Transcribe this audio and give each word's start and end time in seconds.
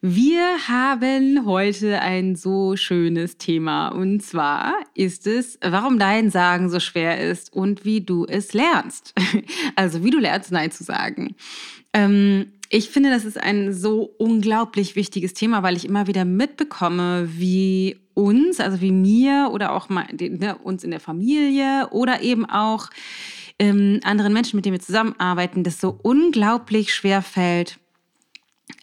Wir 0.00 0.68
haben 0.68 1.44
heute 1.44 2.00
ein 2.00 2.36
so 2.36 2.76
schönes 2.76 3.36
Thema 3.36 3.88
und 3.88 4.22
zwar 4.22 4.74
ist 4.94 5.26
es, 5.26 5.58
warum 5.60 5.96
Nein 5.96 6.30
sagen 6.30 6.70
so 6.70 6.78
schwer 6.78 7.18
ist 7.18 7.52
und 7.52 7.84
wie 7.84 8.02
du 8.02 8.24
es 8.24 8.52
lernst. 8.52 9.12
Also 9.74 10.04
wie 10.04 10.10
du 10.10 10.18
lernst, 10.18 10.52
Nein 10.52 10.70
zu 10.70 10.84
sagen. 10.84 11.34
Ähm, 11.92 12.52
ich 12.70 12.90
finde, 12.90 13.10
das 13.10 13.24
ist 13.24 13.42
ein 13.42 13.72
so 13.72 14.14
unglaublich 14.18 14.94
wichtiges 14.94 15.34
Thema, 15.34 15.64
weil 15.64 15.76
ich 15.76 15.84
immer 15.84 16.06
wieder 16.06 16.24
mitbekomme, 16.24 17.28
wie 17.32 17.98
uns, 18.14 18.60
also 18.60 18.80
wie 18.80 18.92
mir 18.92 19.50
oder 19.52 19.72
auch 19.72 19.88
mal, 19.88 20.06
ne, 20.12 20.56
uns 20.62 20.84
in 20.84 20.92
der 20.92 21.00
Familie 21.00 21.88
oder 21.90 22.22
eben 22.22 22.48
auch 22.48 22.88
ähm, 23.58 23.98
anderen 24.04 24.32
Menschen, 24.32 24.56
mit 24.56 24.64
denen 24.64 24.74
wir 24.74 24.80
zusammenarbeiten, 24.80 25.64
das 25.64 25.80
so 25.80 25.98
unglaublich 26.02 26.94
schwer 26.94 27.20
fällt, 27.20 27.80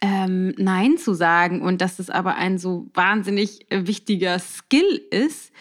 ähm, 0.02 0.54
Nein 0.58 0.98
zu 0.98 1.14
sagen 1.14 1.62
und 1.62 1.82
dass 1.82 2.00
es 2.00 2.10
aber 2.10 2.36
ein 2.36 2.58
so 2.58 2.88
wahnsinnig 2.94 3.68
wichtiger 3.70 4.40
Skill 4.40 5.02
ist, 5.12 5.52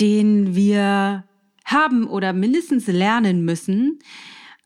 den 0.00 0.54
wir 0.54 1.24
haben 1.64 2.06
oder 2.06 2.32
mindestens 2.32 2.86
lernen 2.86 3.44
müssen, 3.44 3.98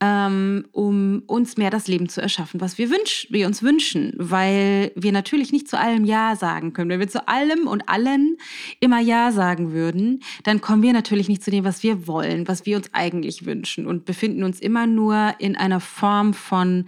ähm, 0.00 0.66
um 0.70 1.22
uns 1.26 1.56
mehr 1.56 1.70
das 1.70 1.88
Leben 1.88 2.08
zu 2.08 2.20
erschaffen, 2.20 2.60
was 2.60 2.78
wir, 2.78 2.90
wünsch 2.90 3.26
wir 3.30 3.46
uns 3.46 3.62
wünschen, 3.62 4.12
weil 4.16 4.92
wir 4.94 5.10
natürlich 5.10 5.50
nicht 5.50 5.68
zu 5.68 5.78
allem 5.78 6.04
Ja 6.04 6.36
sagen 6.36 6.72
können. 6.72 6.90
Wenn 6.90 7.00
wir 7.00 7.08
zu 7.08 7.26
allem 7.26 7.66
und 7.66 7.88
allen 7.88 8.36
immer 8.78 9.00
Ja 9.00 9.32
sagen 9.32 9.72
würden, 9.72 10.22
dann 10.44 10.60
kommen 10.60 10.82
wir 10.82 10.92
natürlich 10.92 11.28
nicht 11.28 11.42
zu 11.42 11.50
dem, 11.50 11.64
was 11.64 11.82
wir 11.82 12.06
wollen, 12.06 12.46
was 12.46 12.64
wir 12.64 12.76
uns 12.76 12.90
eigentlich 12.92 13.44
wünschen 13.44 13.86
und 13.86 14.04
befinden 14.04 14.44
uns 14.44 14.60
immer 14.60 14.86
nur 14.86 15.34
in 15.38 15.56
einer 15.56 15.80
Form 15.80 16.32
von 16.32 16.84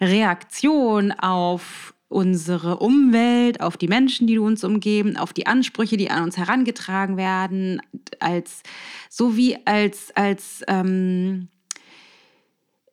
Reaktion 0.00 1.12
auf 1.12 1.94
unsere 2.08 2.78
Umwelt, 2.78 3.60
auf 3.60 3.76
die 3.76 3.88
Menschen, 3.88 4.26
die 4.26 4.38
uns 4.38 4.62
umgeben, 4.62 5.16
auf 5.16 5.32
die 5.32 5.46
Ansprüche, 5.46 5.96
die 5.96 6.10
an 6.10 6.22
uns 6.22 6.38
herangetragen 6.38 7.16
werden, 7.16 7.82
als 8.20 8.62
so 9.10 9.36
wie 9.36 9.56
als 9.66 10.14
als 10.14 10.62
ähm, 10.68 11.48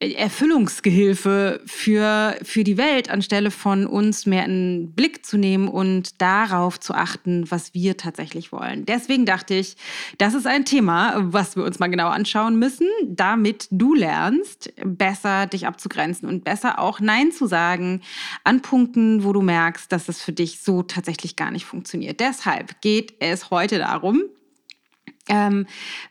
Erfüllungsgehilfe 0.01 1.61
für, 1.67 2.35
für 2.41 2.63
die 2.63 2.77
Welt, 2.77 3.11
anstelle 3.11 3.51
von 3.51 3.85
uns 3.85 4.25
mehr 4.25 4.43
einen 4.43 4.93
Blick 4.93 5.23
zu 5.23 5.37
nehmen 5.37 5.67
und 5.67 6.19
darauf 6.19 6.79
zu 6.79 6.95
achten, 6.95 7.49
was 7.51 7.75
wir 7.75 7.97
tatsächlich 7.97 8.51
wollen. 8.51 8.85
Deswegen 8.85 9.27
dachte 9.27 9.53
ich, 9.53 9.75
das 10.17 10.33
ist 10.33 10.47
ein 10.47 10.65
Thema, 10.65 11.13
was 11.17 11.55
wir 11.55 11.63
uns 11.63 11.77
mal 11.77 11.87
genau 11.87 12.07
anschauen 12.07 12.57
müssen, 12.57 12.87
damit 13.05 13.67
du 13.69 13.93
lernst, 13.93 14.73
besser 14.83 15.45
dich 15.45 15.67
abzugrenzen 15.67 16.27
und 16.27 16.43
besser 16.43 16.79
auch 16.79 16.99
Nein 16.99 17.31
zu 17.31 17.45
sagen 17.45 18.01
an 18.43 18.63
Punkten, 18.63 19.23
wo 19.23 19.33
du 19.33 19.41
merkst, 19.43 19.91
dass 19.91 20.09
es 20.09 20.19
für 20.19 20.33
dich 20.33 20.61
so 20.61 20.81
tatsächlich 20.81 21.35
gar 21.35 21.51
nicht 21.51 21.65
funktioniert. 21.65 22.19
Deshalb 22.19 22.81
geht 22.81 23.13
es 23.19 23.51
heute 23.51 23.77
darum, 23.77 24.23
ähm, 25.31 25.65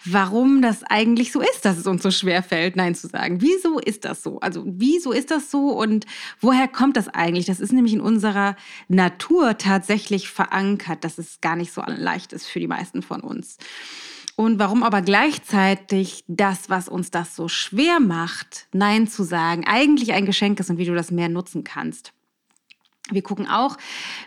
warum 0.06 0.62
das 0.62 0.82
eigentlich 0.82 1.30
so 1.30 1.42
ist, 1.42 1.66
dass 1.66 1.76
es 1.76 1.86
uns 1.86 2.02
so 2.02 2.10
schwer 2.10 2.42
fällt, 2.42 2.74
Nein 2.74 2.94
zu 2.94 3.06
sagen. 3.06 3.42
Wieso 3.42 3.78
ist 3.78 4.06
das 4.06 4.22
so? 4.22 4.40
Also 4.40 4.64
wieso 4.66 5.12
ist 5.12 5.30
das 5.30 5.50
so 5.50 5.78
und 5.78 6.06
woher 6.40 6.66
kommt 6.66 6.96
das 6.96 7.08
eigentlich? 7.08 7.44
Das 7.44 7.60
ist 7.60 7.72
nämlich 7.72 7.92
in 7.92 8.00
unserer 8.00 8.56
Natur 8.88 9.58
tatsächlich 9.58 10.30
verankert, 10.30 11.04
dass 11.04 11.18
es 11.18 11.42
gar 11.42 11.54
nicht 11.54 11.70
so 11.70 11.82
leicht 11.86 12.32
ist 12.32 12.46
für 12.46 12.60
die 12.60 12.66
meisten 12.66 13.02
von 13.02 13.20
uns. 13.20 13.58
Und 14.36 14.58
warum 14.58 14.82
aber 14.82 15.02
gleichzeitig 15.02 16.24
das, 16.26 16.70
was 16.70 16.88
uns 16.88 17.10
das 17.10 17.36
so 17.36 17.48
schwer 17.48 18.00
macht, 18.00 18.68
Nein 18.72 19.06
zu 19.06 19.22
sagen, 19.22 19.66
eigentlich 19.66 20.14
ein 20.14 20.24
Geschenk 20.24 20.58
ist 20.60 20.70
und 20.70 20.78
wie 20.78 20.86
du 20.86 20.94
das 20.94 21.10
mehr 21.10 21.28
nutzen 21.28 21.62
kannst. 21.62 22.14
Wir 23.12 23.22
gucken 23.22 23.48
auch, 23.48 23.76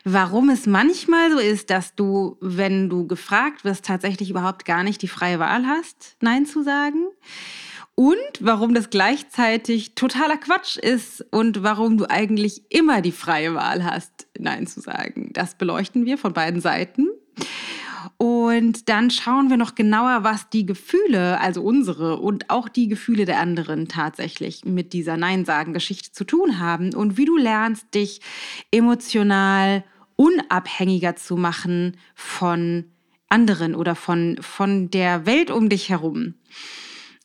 warum 0.04 0.50
es 0.50 0.66
manchmal 0.66 1.32
so 1.32 1.40
ist, 1.40 1.70
dass 1.70 1.96
du, 1.96 2.38
wenn 2.42 2.90
du 2.90 3.08
gefragt 3.08 3.64
wirst, 3.64 3.86
tatsächlich 3.86 4.30
überhaupt 4.30 4.66
gar 4.66 4.84
nicht 4.84 5.02
die 5.02 5.08
freie 5.08 5.40
Wahl 5.40 5.66
hast, 5.66 6.18
Nein 6.22 6.46
zu 6.46 6.64
sagen. 6.64 7.06
Und 7.96 8.18
warum 8.40 8.74
das 8.74 8.90
gleichzeitig 8.90 9.94
totaler 9.94 10.38
Quatsch 10.38 10.78
ist 10.78 11.24
und 11.32 11.62
warum 11.62 11.98
du 11.98 12.10
eigentlich 12.10 12.64
immer 12.70 13.02
die 13.02 13.12
freie 13.12 13.54
Wahl 13.54 13.84
hast, 13.84 14.28
Nein 14.38 14.66
zu 14.66 14.82
sagen. 14.82 15.30
Das 15.34 15.56
beleuchten 15.56 16.06
wir 16.06 16.18
von 16.18 16.34
beiden 16.34 16.60
Seiten. 16.60 17.08
Und 18.18 18.90
dann 18.90 19.10
schauen 19.10 19.50
wir 19.50 19.58
noch 19.58 19.76
genauer, 19.76 20.24
was 20.24 20.50
die 20.50 20.66
Gefühle, 20.66 21.40
also 21.40 21.62
unsere 21.62 22.18
und 22.18 22.50
auch 22.50 22.70
die 22.70 22.88
Gefühle 22.88 23.26
der 23.26 23.40
anderen 23.40 23.88
tatsächlich 23.88 24.66
mit 24.66 24.94
dieser 24.94 25.18
Nein-Sagen-Geschichte 25.18 26.12
zu 26.12 26.24
tun 26.24 26.60
haben 26.60 26.94
und 26.94 27.18
wie 27.18 27.26
du 27.26 27.38
lernst, 27.38 27.94
dich 27.94 28.22
emotional 28.72 29.84
unabhängiger 30.16 31.16
zu 31.16 31.38
machen 31.38 31.98
von 32.16 32.86
anderen 33.30 33.76
oder 33.76 33.96
von, 33.96 34.38
von 34.42 34.90
der 34.92 35.26
Welt 35.26 35.50
um 35.50 35.70
dich 35.70 35.90
herum. 35.90 36.36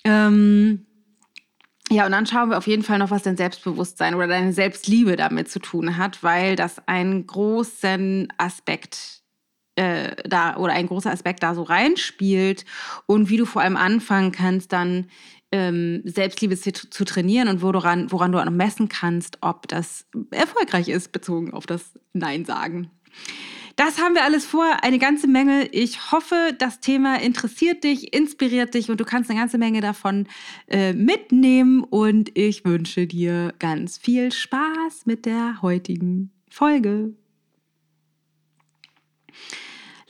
Ähm, 0.05 0.87
ja, 1.91 2.05
und 2.05 2.13
dann 2.13 2.27
schauen 2.27 2.51
wir 2.51 2.59
auf 2.59 2.67
jeden 2.67 2.83
Fall 2.83 2.99
noch, 2.99 3.11
was 3.11 3.23
dein 3.23 3.37
Selbstbewusstsein 3.37 4.15
oder 4.15 4.27
deine 4.27 4.53
Selbstliebe 4.53 5.17
damit 5.17 5.51
zu 5.51 5.59
tun 5.59 5.97
hat, 5.97 6.23
weil 6.23 6.55
das 6.57 6.87
einen 6.87 7.27
großen 7.27 8.29
Aspekt 8.37 9.18
äh, 9.79 10.17
da 10.29 10.57
oder 10.57 10.73
ein 10.73 10.89
großer 10.89 11.13
Aspekt 11.13 11.43
da 11.43 11.55
so 11.55 11.63
reinspielt 11.63 12.65
und 13.07 13.31
wie 13.31 13.37
du 13.37 13.47
vor 13.47 13.63
allem 13.63 13.77
anfangen 13.77 14.33
kannst, 14.33 14.73
dann 14.73 15.07
ähm, 15.53 16.03
Selbstliebe 16.05 16.57
zu, 16.57 16.73
zu, 16.73 17.05
trainieren 17.05 17.49
und 17.49 17.63
woran, 17.63 18.11
woran 18.11 18.33
du 18.33 18.39
auch 18.39 18.51
messen 18.51 18.89
kannst, 18.89 19.39
ob 19.41 19.69
das 19.69 20.07
erfolgreich 20.31 20.89
ist, 20.89 21.13
bezogen 21.13 21.55
auf 21.55 21.65
das 21.65 21.93
Nein 22.13 22.45
sagen. 22.45 22.91
Das 23.77 24.01
haben 24.01 24.17
wir 24.17 24.25
alles 24.25 24.45
vor, 24.45 24.67
eine 24.83 24.99
ganze 24.99 25.29
Menge. 25.29 25.69
Ich 25.69 26.11
hoffe, 26.11 26.57
das 26.59 26.81
Thema 26.81 27.21
interessiert 27.21 27.85
dich, 27.85 28.13
inspiriert 28.13 28.75
dich 28.75 28.91
und 28.91 28.99
du 28.99 29.05
kannst 29.05 29.31
eine 29.31 29.39
ganze 29.39 29.57
Menge 29.57 29.81
davon 29.81 30.27
äh, 30.67 30.93
mitnehmen. 30.93 31.85
Und 31.85 32.37
ich 32.37 32.65
wünsche 32.65 33.07
dir 33.07 33.55
ganz 33.61 33.97
viel 33.97 34.33
Spaß 34.33 35.07
mit 35.07 35.25
der 35.25 35.63
heutigen 35.63 36.33
Folge. 36.51 37.15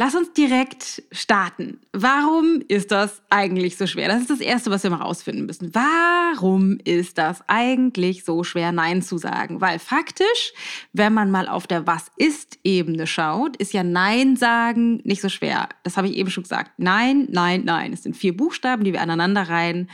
Lass 0.00 0.14
uns 0.14 0.32
direkt 0.32 1.03
starten. 1.10 1.81
Warum 1.92 2.62
ist 2.69 2.92
das 2.92 3.20
eigentlich 3.31 3.76
so 3.76 3.88
schwer? 3.88 4.06
Das 4.06 4.20
ist 4.20 4.31
das 4.31 4.38
Erste, 4.38 4.70
was 4.70 4.84
wir 4.84 4.91
mal 4.91 5.03
rausfinden 5.03 5.44
müssen. 5.44 5.75
Warum 5.75 6.78
ist 6.84 7.19
das 7.19 7.42
eigentlich 7.48 8.25
so 8.25 8.44
schwer, 8.44 8.70
Nein 8.70 9.03
zu 9.03 9.19
sagen? 9.19 9.60
Weil 9.60 9.81
faktisch, 9.81 10.53
wenn 10.92 11.12
man 11.12 11.32
mal 11.32 11.48
auf 11.48 11.66
der 11.66 11.88
Was-Ist-Ebene 11.88 13.09
schaut, 13.09 13.56
ist 13.56 13.72
ja 13.72 13.82
Nein 13.82 14.36
sagen 14.36 15.00
nicht 15.03 15.20
so 15.20 15.28
schwer. 15.28 15.69
Das 15.82 15.97
habe 15.97 16.06
ich 16.06 16.16
eben 16.16 16.30
schon 16.30 16.44
gesagt. 16.44 16.70
Nein, 16.76 17.26
nein, 17.32 17.62
nein. 17.65 17.92
Es 17.92 18.04
sind 18.04 18.16
vier 18.16 18.36
Buchstaben, 18.36 18.84
die 18.84 18.92
wir 18.92 19.00
aneinander 19.00 19.48
reihen, 19.48 19.91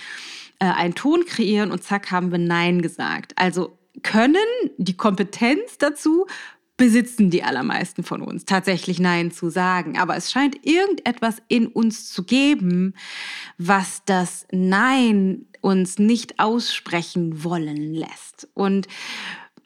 äh, 0.58 0.66
einen 0.66 0.94
Ton 0.94 1.24
kreieren 1.24 1.72
und 1.72 1.82
zack 1.82 2.10
haben 2.10 2.30
wir 2.30 2.38
Nein 2.38 2.82
gesagt. 2.82 3.32
Also 3.36 3.78
können 4.02 4.36
die 4.76 4.98
Kompetenz 4.98 5.78
dazu 5.78 6.26
besitzen 6.76 7.30
die 7.30 7.44
allermeisten 7.44 8.02
von 8.02 8.20
uns, 8.20 8.44
tatsächlich 8.44 8.98
Nein 8.98 9.30
zu 9.30 9.48
sagen. 9.48 9.96
Aber 9.96 10.16
es 10.16 10.30
scheint 10.30 10.66
irgendetwas 10.66 11.36
in 11.48 11.68
uns 11.68 12.12
zu 12.12 12.24
geben, 12.24 12.94
was 13.58 14.02
das 14.06 14.46
Nein 14.50 15.46
uns 15.60 15.98
nicht 15.98 16.40
aussprechen 16.40 17.44
wollen 17.44 17.94
lässt. 17.94 18.48
Und 18.54 18.88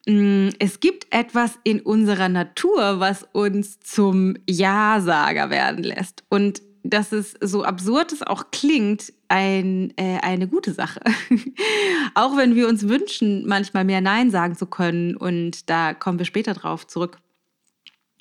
mm, 0.07 0.51
es 0.59 0.81
gibt 0.81 1.13
etwas 1.13 1.59
in 1.65 1.81
unserer 1.81 2.29
Natur, 2.29 3.01
was 3.01 3.27
uns 3.33 3.81
zum 3.81 4.37
Ja-Sager 4.49 5.51
werden 5.51 5.83
lässt. 5.83 6.25
Und 6.29 6.63
dass 6.89 7.13
es 7.13 7.35
so 7.41 7.65
absurd 7.65 8.13
es 8.13 8.23
auch 8.23 8.51
klingt, 8.51 9.13
ein, 9.29 9.93
äh, 9.97 10.19
eine 10.23 10.49
gute 10.49 10.73
Sache. 10.73 11.01
auch 12.15 12.37
wenn 12.37 12.55
wir 12.55 12.67
uns 12.69 12.89
wünschen, 12.89 13.47
manchmal 13.47 13.85
mehr 13.85 14.01
Nein 14.01 14.31
sagen 14.31 14.57
zu 14.57 14.67
können, 14.67 15.17
und 15.17 15.69
da 15.69 15.93
kommen 15.93 16.19
wir 16.19 16.27
später 16.27 16.55
drauf 16.55 16.87
zurück, 16.87 17.19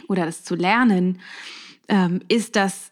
oder 0.09 0.25
das 0.25 0.43
zu 0.43 0.55
lernen, 0.55 1.19
ähm, 1.87 2.21
ist 2.27 2.55
das 2.55 2.91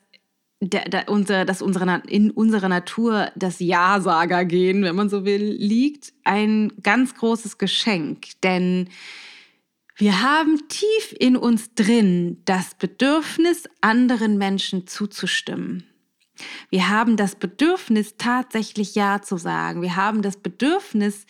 der, 0.62 0.86
der, 0.86 1.10
unser, 1.10 1.44
dass 1.44 1.62
unsere, 1.62 2.01
in 2.07 2.31
unserer 2.31 2.69
Natur 2.69 3.30
das 3.36 3.60
Ja-Sager-Gehen, 3.60 4.83
wenn 4.83 4.95
man 4.95 5.10
so 5.10 5.25
will, 5.25 5.44
liegt, 5.44 6.13
ein 6.24 6.72
ganz 6.81 7.16
großes 7.16 7.57
Geschenk. 7.57 8.27
Denn 8.42 8.89
wir 9.97 10.21
haben 10.21 10.68
tief 10.68 11.15
in 11.18 11.38
uns 11.38 11.74
drin 11.74 12.42
das 12.45 12.75
Bedürfnis, 12.75 13.63
anderen 13.81 14.38
Menschen 14.38 14.88
zuzustimmen. 14.88 15.86
Wir 16.69 16.89
haben 16.89 17.15
das 17.15 17.36
Bedürfnis, 17.36 18.15
tatsächlich 18.18 18.95
Ja 18.95 19.21
zu 19.21 19.38
sagen. 19.38 19.81
Wir 19.81 19.95
haben 19.95 20.21
das 20.21 20.36
Bedürfnis, 20.36 21.25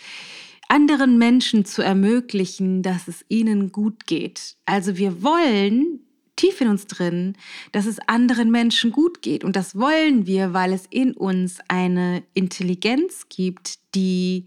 anderen 0.68 1.20
Menschen 1.20 1.64
zu 1.64 1.84
ermöglichen, 1.84 2.82
dass 2.82 3.08
es 3.08 3.24
ihnen 3.28 3.72
gut 3.72 4.08
geht. 4.08 4.56
Also 4.66 4.98
wir 4.98 5.22
wollen 5.22 6.00
tief 6.36 6.60
in 6.60 6.68
uns 6.68 6.88
drin, 6.88 7.38
dass 7.72 7.86
es 7.86 8.00
anderen 8.08 8.52
Menschen 8.52 8.92
gut 8.92 9.22
geht. 9.22 9.44
Und 9.44 9.56
das 9.56 9.78
wollen 9.78 10.26
wir, 10.26 10.54
weil 10.54 10.74
es 10.74 10.86
in 10.90 11.14
uns 11.14 11.60
eine 11.68 12.24
Intelligenz 12.34 13.28
gibt, 13.30 13.80
die 13.94 14.46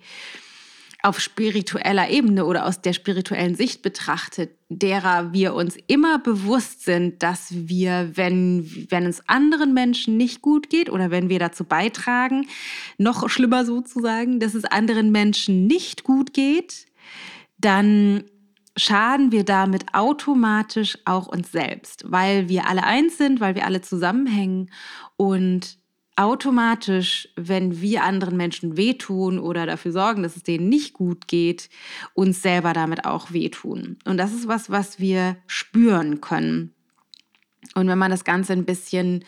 auf 1.03 1.21
spiritueller 1.21 2.11
Ebene 2.11 2.45
oder 2.45 2.67
aus 2.67 2.81
der 2.81 2.93
spirituellen 2.93 3.55
Sicht 3.55 3.83
betrachtet, 3.83 4.51
derer 4.69 5.33
wir 5.33 5.55
uns 5.55 5.77
immer 5.87 6.19
bewusst 6.19 6.85
sind, 6.85 7.23
dass 7.23 7.49
wir, 7.51 8.11
wenn, 8.15 8.87
wenn 8.91 9.07
es 9.07 9.27
anderen 9.29 9.75
Menschen 9.75 10.17
nicht 10.17 10.43
gut 10.43 10.71
geht 10.71 10.91
oder 10.91 11.11
wenn 11.11 11.29
wir 11.29 11.39
dazu 11.39 11.65
beitragen, 11.65 12.49
noch 12.99 13.29
schlimmer 13.29 13.65
sozusagen, 13.65 14.41
dass 14.41 14.55
es 14.55 14.65
anderen 14.65 15.13
Menschen 15.13 15.67
nicht 15.67 16.03
gut 16.03 16.35
geht, 16.35 16.87
dann 17.59 18.25
schaden 18.77 19.33
wir 19.33 19.45
damit 19.45 19.95
automatisch 19.95 20.99
auch 21.05 21.29
uns 21.29 21.53
selbst, 21.53 22.05
weil 22.07 22.49
wir 22.49 22.69
alle 22.69 22.85
eins 22.85 23.19
sind, 23.19 23.41
weil 23.41 23.55
wir 23.55 23.67
alle 23.67 23.83
zusammenhängen 23.83 24.71
und 25.17 25.79
automatisch, 26.19 27.29
wenn 27.37 27.81
wir 27.81 28.03
anderen 28.03 28.37
Menschen 28.37 28.77
wehtun 28.77 29.39
oder 29.39 29.67
dafür 29.67 29.93
sorgen, 29.93 30.25
dass 30.25 30.35
es 30.35 30.43
denen 30.43 30.69
nicht 30.69 30.93
gut 30.93 31.29
geht, 31.29 31.71
uns 32.13 32.43
selber 32.43 32.73
damit 32.73 33.05
auch 33.05 33.33
wehtun. 33.33 33.99
Und 34.05 34.17
das 34.17 34.33
ist 34.33 34.49
was, 34.49 34.69
was 34.69 34.99
wir 34.99 35.37
spüren 35.47 36.21
können. 36.21 36.75
Und 37.75 37.87
wenn 37.87 37.99
man 37.99 38.11
das 38.11 38.25
Ganze 38.25 38.53
ein 38.53 38.65
bisschen 38.65 39.25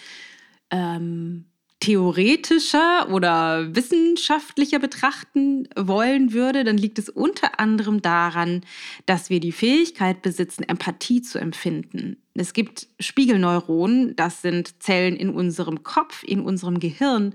ähm, 0.71 1.45
theoretischer 1.79 3.09
oder 3.11 3.75
wissenschaftlicher 3.75 4.81
betrachten 4.81 5.69
wollen 5.77 6.33
würde, 6.33 6.65
dann 6.65 6.77
liegt 6.77 6.99
es 6.99 7.09
unter 7.09 7.61
anderem 7.61 8.03
daran, 8.03 8.63
dass 9.07 9.31
wir 9.31 9.39
die 9.39 9.53
Fähigkeit 9.53 10.23
besitzen, 10.23 10.65
Empathie 10.65 11.23
zu 11.23 11.39
empfinden. 11.39 12.17
Es 12.41 12.55
gibt 12.55 12.89
Spiegelneuronen, 12.99 14.17
das 14.17 14.41
sind 14.41 14.83
Zellen 14.83 15.15
in 15.15 15.31
unserem 15.31 15.83
Kopf, 15.83 16.23
in 16.25 16.41
unserem 16.41 16.81
Gehirn, 16.81 17.35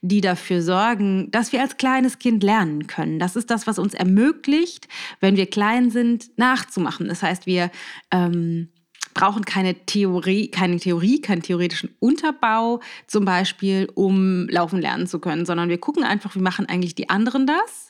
die 0.00 0.22
dafür 0.22 0.62
sorgen, 0.62 1.30
dass 1.30 1.52
wir 1.52 1.60
als 1.60 1.76
kleines 1.76 2.18
Kind 2.18 2.42
lernen 2.42 2.86
können. 2.86 3.18
Das 3.18 3.36
ist 3.36 3.50
das, 3.50 3.66
was 3.66 3.78
uns 3.78 3.92
ermöglicht, 3.92 4.88
wenn 5.20 5.36
wir 5.36 5.46
klein 5.46 5.90
sind, 5.90 6.36
nachzumachen. 6.38 7.06
Das 7.08 7.22
heißt, 7.22 7.46
wir 7.46 7.70
ähm, 8.10 8.68
brauchen 9.12 9.44
keine 9.44 9.74
Theorie, 9.86 10.48
keine 10.48 10.78
Theorie, 10.78 11.20
keinen 11.20 11.42
theoretischen 11.42 11.94
Unterbau 12.00 12.80
zum 13.06 13.24
Beispiel, 13.24 13.88
um 13.94 14.48
laufen 14.48 14.80
lernen 14.80 15.06
zu 15.06 15.20
können, 15.20 15.46
sondern 15.46 15.68
wir 15.68 15.78
gucken 15.78 16.02
einfach, 16.04 16.34
wie 16.34 16.40
machen 16.40 16.66
eigentlich 16.66 16.94
die 16.94 17.10
anderen 17.10 17.46
das, 17.46 17.85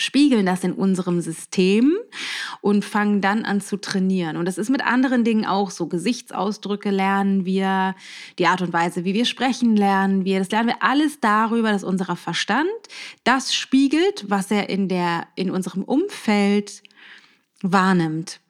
spiegeln 0.00 0.46
das 0.46 0.64
in 0.64 0.72
unserem 0.72 1.20
System 1.20 1.96
und 2.60 2.84
fangen 2.84 3.20
dann 3.20 3.44
an 3.44 3.60
zu 3.60 3.76
trainieren. 3.76 4.36
Und 4.36 4.46
das 4.46 4.58
ist 4.58 4.70
mit 4.70 4.84
anderen 4.84 5.24
Dingen 5.24 5.44
auch 5.44 5.70
so. 5.70 5.86
Gesichtsausdrücke 5.86 6.90
lernen 6.90 7.44
wir, 7.44 7.94
die 8.38 8.46
Art 8.46 8.62
und 8.62 8.72
Weise, 8.72 9.04
wie 9.04 9.14
wir 9.14 9.24
sprechen, 9.24 9.76
lernen 9.76 10.24
wir. 10.24 10.38
Das 10.38 10.50
lernen 10.50 10.68
wir 10.68 10.82
alles 10.82 11.20
darüber, 11.20 11.70
dass 11.70 11.84
unser 11.84 12.16
Verstand 12.16 12.68
das 13.24 13.54
spiegelt, 13.54 14.24
was 14.28 14.50
er 14.50 14.68
in, 14.68 14.88
der, 14.88 15.26
in 15.36 15.50
unserem 15.50 15.84
Umfeld 15.84 16.82
wahrnimmt. 17.62 18.40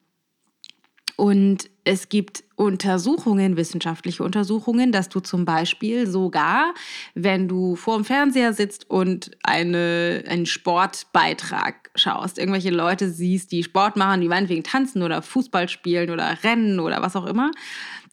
Und 1.17 1.69
es 1.85 2.08
gibt 2.08 2.44
Untersuchungen, 2.60 3.56
wissenschaftliche 3.56 4.22
Untersuchungen, 4.22 4.92
dass 4.92 5.08
du 5.08 5.20
zum 5.20 5.46
Beispiel 5.46 6.06
sogar, 6.06 6.74
wenn 7.14 7.48
du 7.48 7.74
vor 7.74 7.96
dem 7.96 8.04
Fernseher 8.04 8.52
sitzt 8.52 8.90
und 8.90 9.30
eine, 9.42 10.22
einen 10.28 10.44
Sportbeitrag 10.44 11.90
schaust, 11.94 12.36
irgendwelche 12.36 12.68
Leute 12.68 13.08
siehst, 13.08 13.50
die 13.52 13.64
Sport 13.64 13.96
machen, 13.96 14.20
die 14.20 14.28
meinetwegen 14.28 14.62
tanzen 14.62 15.02
oder 15.02 15.22
Fußball 15.22 15.70
spielen 15.70 16.10
oder 16.10 16.36
rennen 16.44 16.80
oder 16.80 17.00
was 17.00 17.16
auch 17.16 17.24
immer, 17.24 17.50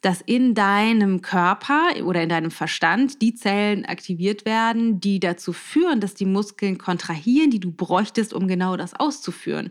dass 0.01 0.21
in 0.21 0.53
deinem 0.53 1.21
Körper 1.21 1.89
oder 2.03 2.21
in 2.21 2.29
deinem 2.29 2.51
Verstand 2.51 3.21
die 3.21 3.33
Zellen 3.33 3.85
aktiviert 3.85 4.45
werden, 4.45 4.99
die 4.99 5.19
dazu 5.19 5.53
führen, 5.53 5.99
dass 5.99 6.13
die 6.13 6.25
Muskeln 6.25 6.77
kontrahieren, 6.77 7.49
die 7.49 7.59
du 7.59 7.71
bräuchtest, 7.71 8.33
um 8.33 8.47
genau 8.47 8.77
das 8.77 8.93
auszuführen. 8.93 9.69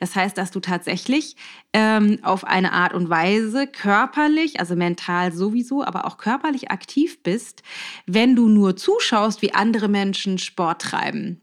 Das 0.00 0.16
heißt, 0.16 0.36
dass 0.36 0.50
du 0.50 0.60
tatsächlich 0.60 1.36
ähm, 1.72 2.18
auf 2.22 2.44
eine 2.44 2.72
Art 2.72 2.92
und 2.92 3.08
Weise 3.08 3.66
körperlich, 3.66 4.58
also 4.60 4.74
mental 4.74 5.32
sowieso, 5.32 5.84
aber 5.84 6.06
auch 6.06 6.16
körperlich 6.16 6.70
aktiv 6.70 7.22
bist, 7.22 7.62
wenn 8.06 8.34
du 8.34 8.48
nur 8.48 8.76
zuschaust, 8.76 9.42
wie 9.42 9.54
andere 9.54 9.88
Menschen 9.88 10.38
Sport 10.38 10.82
treiben. 10.82 11.40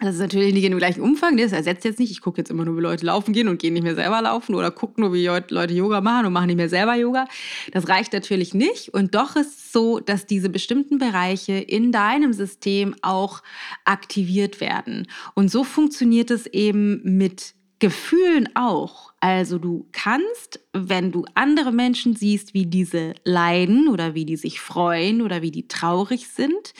Das 0.00 0.14
ist 0.14 0.20
natürlich 0.20 0.54
nicht 0.54 0.62
in 0.62 0.70
dem 0.70 0.78
gleichen 0.78 1.00
Umfang, 1.00 1.36
das 1.36 1.50
ersetzt 1.50 1.84
jetzt 1.84 1.98
nicht. 1.98 2.12
Ich 2.12 2.20
gucke 2.20 2.38
jetzt 2.38 2.50
immer 2.50 2.64
nur, 2.64 2.76
wie 2.76 2.80
Leute 2.82 3.04
laufen 3.04 3.32
gehen 3.32 3.48
und 3.48 3.58
gehen 3.58 3.74
nicht 3.74 3.82
mehr 3.82 3.96
selber 3.96 4.22
laufen 4.22 4.54
oder 4.54 4.70
gucke 4.70 5.00
nur, 5.00 5.12
wie 5.12 5.26
Leute 5.26 5.74
Yoga 5.74 6.00
machen 6.00 6.26
und 6.26 6.32
machen 6.32 6.46
nicht 6.46 6.56
mehr 6.56 6.68
selber 6.68 6.94
Yoga. 6.94 7.26
Das 7.72 7.88
reicht 7.88 8.12
natürlich 8.12 8.54
nicht. 8.54 8.90
Und 8.90 9.16
doch 9.16 9.34
ist 9.34 9.58
es 9.58 9.72
so, 9.72 9.98
dass 9.98 10.26
diese 10.26 10.50
bestimmten 10.50 10.98
Bereiche 10.98 11.54
in 11.54 11.90
deinem 11.90 12.32
System 12.32 12.94
auch 13.02 13.42
aktiviert 13.84 14.60
werden. 14.60 15.08
Und 15.34 15.50
so 15.50 15.64
funktioniert 15.64 16.30
es 16.30 16.46
eben 16.46 17.00
mit 17.02 17.54
Gefühlen 17.80 18.48
auch. 18.54 19.12
Also 19.20 19.58
du 19.58 19.88
kannst, 19.92 20.60
wenn 20.72 21.10
du 21.10 21.24
andere 21.34 21.72
Menschen 21.72 22.14
siehst, 22.14 22.54
wie 22.54 22.66
diese 22.66 23.14
leiden 23.24 23.88
oder 23.88 24.14
wie 24.14 24.24
die 24.24 24.36
sich 24.36 24.60
freuen 24.60 25.22
oder 25.22 25.42
wie 25.42 25.50
die 25.50 25.66
traurig 25.66 26.28
sind, 26.28 26.72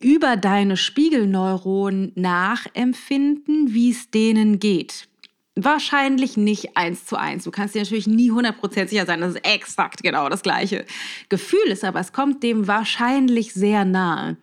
über 0.00 0.36
deine 0.36 0.76
Spiegelneuronen 0.76 2.12
nachempfinden, 2.14 3.74
wie 3.74 3.90
es 3.90 4.10
denen 4.10 4.58
geht. 4.58 5.08
Wahrscheinlich 5.56 6.36
nicht 6.36 6.76
eins 6.76 7.04
zu 7.04 7.16
eins. 7.16 7.42
Du 7.42 7.50
kannst 7.50 7.74
dir 7.74 7.82
natürlich 7.82 8.06
nie 8.06 8.30
100% 8.30 8.88
sicher 8.88 9.06
sein, 9.06 9.20
dass 9.20 9.34
es 9.34 9.40
exakt 9.42 10.04
genau 10.04 10.28
das 10.28 10.42
gleiche 10.42 10.84
Gefühl 11.28 11.66
ist, 11.66 11.84
aber 11.84 11.98
es 11.98 12.12
kommt 12.12 12.44
dem 12.44 12.68
wahrscheinlich 12.68 13.54
sehr 13.54 13.84
nahe. 13.84 14.36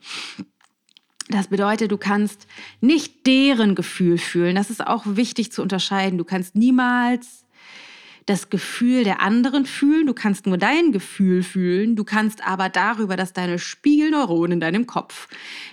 Das 1.29 1.47
bedeutet, 1.47 1.91
du 1.91 1.97
kannst 1.97 2.47
nicht 2.81 3.25
deren 3.25 3.75
Gefühl 3.75 4.17
fühlen. 4.17 4.55
Das 4.55 4.69
ist 4.69 4.85
auch 4.85 5.03
wichtig 5.05 5.51
zu 5.51 5.61
unterscheiden. 5.61 6.17
Du 6.17 6.25
kannst 6.25 6.55
niemals 6.55 7.44
das 8.25 8.49
Gefühl 8.49 9.03
der 9.03 9.21
anderen 9.21 9.65
fühlen, 9.65 10.07
du 10.07 10.13
kannst 10.13 10.47
nur 10.47 10.57
dein 10.57 10.91
Gefühl 10.91 11.43
fühlen, 11.43 11.95
du 11.95 12.03
kannst 12.03 12.45
aber 12.45 12.69
darüber, 12.69 13.15
dass 13.15 13.33
deine 13.33 13.59
Spiegelneuronen 13.59 14.53
in 14.53 14.59
deinem 14.59 14.87
Kopf 14.87 15.27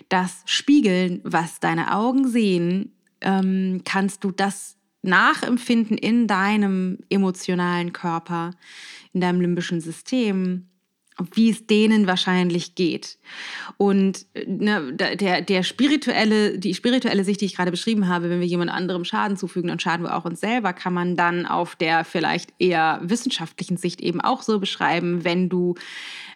das 0.08 0.42
spiegeln, 0.44 1.20
was 1.24 1.60
deine 1.60 1.94
Augen 1.94 2.28
sehen, 2.28 2.92
ähm, 3.22 3.82
kannst 3.84 4.24
du 4.24 4.30
das 4.30 4.76
nachempfinden 5.02 5.96
in 5.96 6.26
deinem 6.26 6.98
emotionalen 7.08 7.92
Körper, 7.92 8.50
in 9.12 9.20
deinem 9.20 9.40
limbischen 9.40 9.80
System 9.80 10.68
wie 11.34 11.50
es 11.50 11.66
denen 11.66 12.06
wahrscheinlich 12.06 12.74
geht. 12.74 13.18
Und 13.76 14.26
ne, 14.46 14.92
der, 14.94 15.42
der 15.42 15.62
spirituelle, 15.62 16.58
die 16.58 16.74
spirituelle 16.74 17.24
Sicht, 17.24 17.40
die 17.40 17.46
ich 17.46 17.56
gerade 17.56 17.70
beschrieben 17.70 18.08
habe, 18.08 18.30
wenn 18.30 18.40
wir 18.40 18.46
jemand 18.46 18.70
anderem 18.70 19.04
Schaden 19.04 19.36
zufügen, 19.36 19.68
dann 19.68 19.80
schaden 19.80 20.04
wir 20.04 20.16
auch 20.16 20.24
uns 20.24 20.40
selber, 20.40 20.72
kann 20.72 20.94
man 20.94 21.16
dann 21.16 21.46
auf 21.46 21.76
der 21.76 22.04
vielleicht 22.04 22.54
eher 22.58 23.00
wissenschaftlichen 23.02 23.76
Sicht 23.76 24.00
eben 24.00 24.20
auch 24.20 24.42
so 24.42 24.58
beschreiben, 24.58 25.24
wenn 25.24 25.48
du 25.48 25.74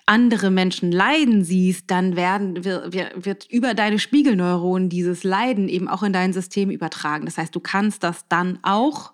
andere 0.06 0.50
Menschen 0.50 0.92
leiden 0.92 1.42
siehst, 1.44 1.90
dann 1.90 2.14
werden, 2.14 2.64
wird, 2.64 3.24
wird 3.24 3.46
über 3.50 3.74
deine 3.74 3.98
Spiegelneuronen 3.98 4.88
dieses 4.88 5.24
Leiden 5.24 5.68
eben 5.68 5.88
auch 5.88 6.04
in 6.04 6.12
dein 6.12 6.32
System 6.32 6.70
übertragen. 6.70 7.24
Das 7.24 7.38
heißt, 7.38 7.54
du 7.54 7.60
kannst 7.60 8.04
das 8.04 8.28
dann 8.28 8.60
auch 8.62 9.12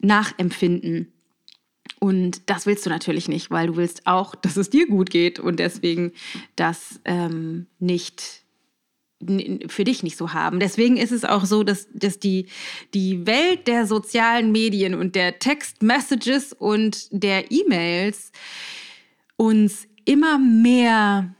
nachempfinden. 0.00 1.12
Und 2.00 2.42
das 2.46 2.66
willst 2.66 2.86
du 2.86 2.90
natürlich 2.90 3.28
nicht, 3.28 3.50
weil 3.50 3.68
du 3.68 3.76
willst 3.76 4.06
auch, 4.06 4.34
dass 4.34 4.56
es 4.56 4.70
dir 4.70 4.86
gut 4.86 5.10
geht 5.10 5.38
und 5.38 5.58
deswegen 5.58 6.12
das 6.56 7.00
ähm, 7.04 7.66
nicht 7.78 8.44
für 9.66 9.82
dich 9.82 10.04
nicht 10.04 10.16
so 10.16 10.32
haben. 10.32 10.60
Deswegen 10.60 10.96
ist 10.96 11.10
es 11.10 11.24
auch 11.24 11.44
so, 11.44 11.64
dass, 11.64 11.88
dass 11.92 12.20
die, 12.20 12.46
die 12.94 13.26
Welt 13.26 13.66
der 13.66 13.84
sozialen 13.84 14.52
Medien 14.52 14.94
und 14.94 15.16
der 15.16 15.40
Text-Messages 15.40 16.52
und 16.52 17.08
der 17.10 17.50
E-Mails 17.50 18.30
uns 19.36 19.88
immer 20.04 20.38
mehr, 20.38 21.34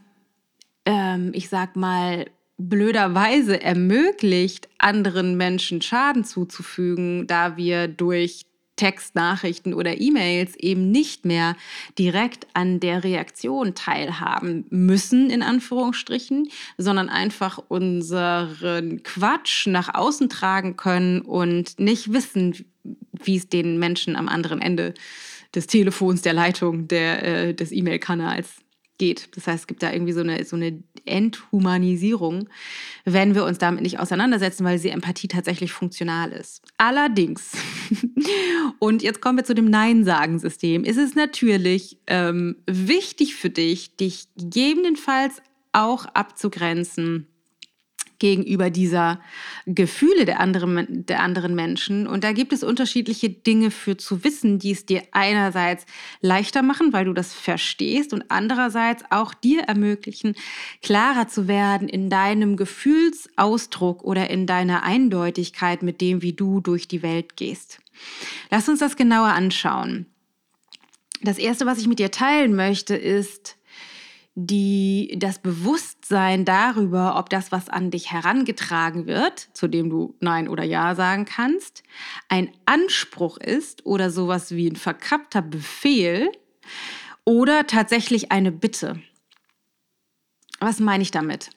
ähm, 0.85 1.31
ich 1.35 1.49
sag 1.49 1.77
mal, 1.77 2.27
blöderweise 2.59 3.63
ermöglicht, 3.63 4.69
anderen 4.79 5.37
Menschen 5.37 5.81
Schaden 5.81 6.25
zuzufügen, 6.25 7.29
da 7.29 7.57
wir 7.57 7.87
durch 7.87 8.48
Textnachrichten 8.79 9.75
oder 9.75 10.01
E-Mails 10.01 10.57
eben 10.57 10.91
nicht 10.91 11.27
mehr 11.27 11.57
direkt 11.99 12.47
an 12.55 12.81
der 12.81 13.05
Reaktion 13.05 13.75
teilhaben 13.75 14.65
müssen, 14.71 15.29
in 15.29 15.43
Anführungsstrichen, 15.43 16.49
sondern 16.79 17.11
einfach 17.11 17.59
unseren 17.69 19.03
Quatsch 19.03 19.67
nach 19.67 19.95
außen 19.95 20.31
tragen 20.31 20.77
können 20.77 21.21
und 21.21 21.79
nicht 21.79 22.13
wissen, 22.13 22.65
wie 23.13 23.37
es 23.37 23.49
den 23.51 23.79
Menschen 23.79 24.17
am 24.17 24.29
anderen 24.29 24.63
Ende 24.63 24.95
des 25.55 25.67
Telefons, 25.67 26.23
der 26.23 26.33
Leitung, 26.33 26.89
der, 26.89 27.49
äh, 27.49 27.55
des 27.55 27.73
E-Mail-Kanals 27.73 28.49
geht. 28.99 29.37
Das 29.37 29.47
heißt, 29.47 29.61
es 29.61 29.67
gibt 29.67 29.83
da 29.83 29.93
irgendwie 29.93 30.13
so 30.13 30.21
eine, 30.21 30.45
so 30.45 30.57
eine 30.57 30.83
Enthumanisierung, 31.05 32.49
wenn 33.05 33.35
wir 33.35 33.45
uns 33.45 33.59
damit 33.59 33.83
nicht 33.83 33.99
auseinandersetzen, 33.99 34.65
weil 34.65 34.77
diese 34.77 34.91
Empathie 34.91 35.29
tatsächlich 35.29 35.73
funktional 35.73 36.33
ist. 36.33 36.63
Allerdings, 36.77 37.53
und 38.79 39.03
jetzt 39.03 39.21
kommen 39.21 39.39
wir 39.39 39.45
zu 39.45 39.55
dem 39.55 39.71
Nein-Sagen-System, 39.71 40.85
ist 40.85 40.99
es 40.99 41.15
natürlich 41.15 41.99
ähm, 42.07 42.57
wichtig 42.67 43.37
für 43.37 43.51
dich, 43.51 43.97
dich 43.97 44.29
gegebenenfalls 44.37 45.43
auch 45.73 46.07
abzugrenzen 46.07 47.27
gegenüber 48.19 48.71
dieser 48.71 49.21
Gefühle 49.67 50.25
der 50.25 50.41
anderen, 50.41 51.07
der 51.07 51.21
anderen 51.23 51.55
Menschen. 51.55 52.07
Und 52.07 52.25
da 52.25 52.33
gibt 52.33 52.53
es 52.53 52.63
unterschiedliche 52.63 53.31
Dinge 53.31 53.71
für 53.71 53.97
zu 53.97 54.25
wissen, 54.25 54.59
die 54.59 54.73
es 54.73 54.87
dir 54.87 55.03
einerseits 55.13 55.87
leichter 56.21 56.63
machen, 56.63 56.93
weil 56.93 57.05
du 57.05 57.13
das 57.13 57.33
verstehst 57.33 58.13
und 58.13 58.25
andererseits 58.29 59.05
auch 59.11 59.35
dir 59.35 59.63
ermöglichen, 59.63 60.35
klarer 60.83 61.29
zu 61.29 61.49
werden 61.49 61.89
in 61.89 62.11
deinem 62.11 62.57
Gefühlsausdruck 62.57 64.03
oder 64.03 64.31
in 64.31 64.47
deiner 64.47 64.83
Eindeutigkeit 64.83 65.83
mit 65.83 66.01
dem, 66.01 66.23
wie 66.23 66.33
du 66.33 66.61
durch 66.61 66.89
die 66.89 67.03
Welt 67.03 67.37
gehst. 67.37 67.81
Lass 68.51 68.69
uns 68.69 68.81
das 68.81 68.97
genauer 68.97 69.29
anschauen. 69.29 70.07
Das 71.23 71.39
Erste, 71.39 71.67
was 71.67 71.79
ich 71.79 71.89
mit 71.89 71.99
dir 71.99 72.11
teilen 72.11 72.55
möchte, 72.55 72.95
ist, 72.95 73.58
die, 74.41 75.17
das 75.19 75.41
Bewusstsein 75.41 76.45
darüber, 76.45 77.17
ob 77.19 77.29
das, 77.29 77.51
was 77.51 77.69
an 77.69 77.91
dich 77.91 78.13
herangetragen 78.13 79.07
wird, 79.07 79.49
zu 79.53 79.67
dem 79.67 79.91
du 79.91 80.15
Nein 80.21 80.47
oder 80.49 80.63
Ja 80.63 80.95
sagen 80.95 81.25
kannst, 81.25 81.83
ein 82.29 82.53
Anspruch 82.65 83.39
ist 83.39 83.85
oder 83.85 84.11
sowas 84.11 84.53
wie 84.53 84.69
ein 84.71 84.77
verkappter 84.77 85.43
Befehl 85.43 86.31
oder 87.25 87.67
tatsächlich 87.67 88.31
eine 88.31 88.53
Bitte. 88.53 89.03
Was 90.61 90.79
meine 90.79 91.03
ich 91.03 91.11
damit? 91.11 91.51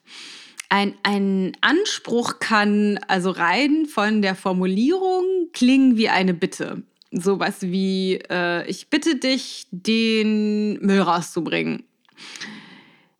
Ein, 0.68 0.94
ein 1.04 1.56
Anspruch 1.60 2.40
kann 2.40 2.98
also 3.06 3.30
rein 3.30 3.86
von 3.86 4.22
der 4.22 4.34
Formulierung 4.34 5.50
klingen 5.52 5.96
wie 5.96 6.08
eine 6.08 6.34
Bitte. 6.34 6.82
Sowas 7.12 7.62
wie, 7.62 8.20
äh, 8.28 8.68
ich 8.68 8.90
bitte 8.90 9.14
dich, 9.14 9.68
den 9.70 10.80
Müll 10.80 11.00
rauszubringen. 11.00 11.84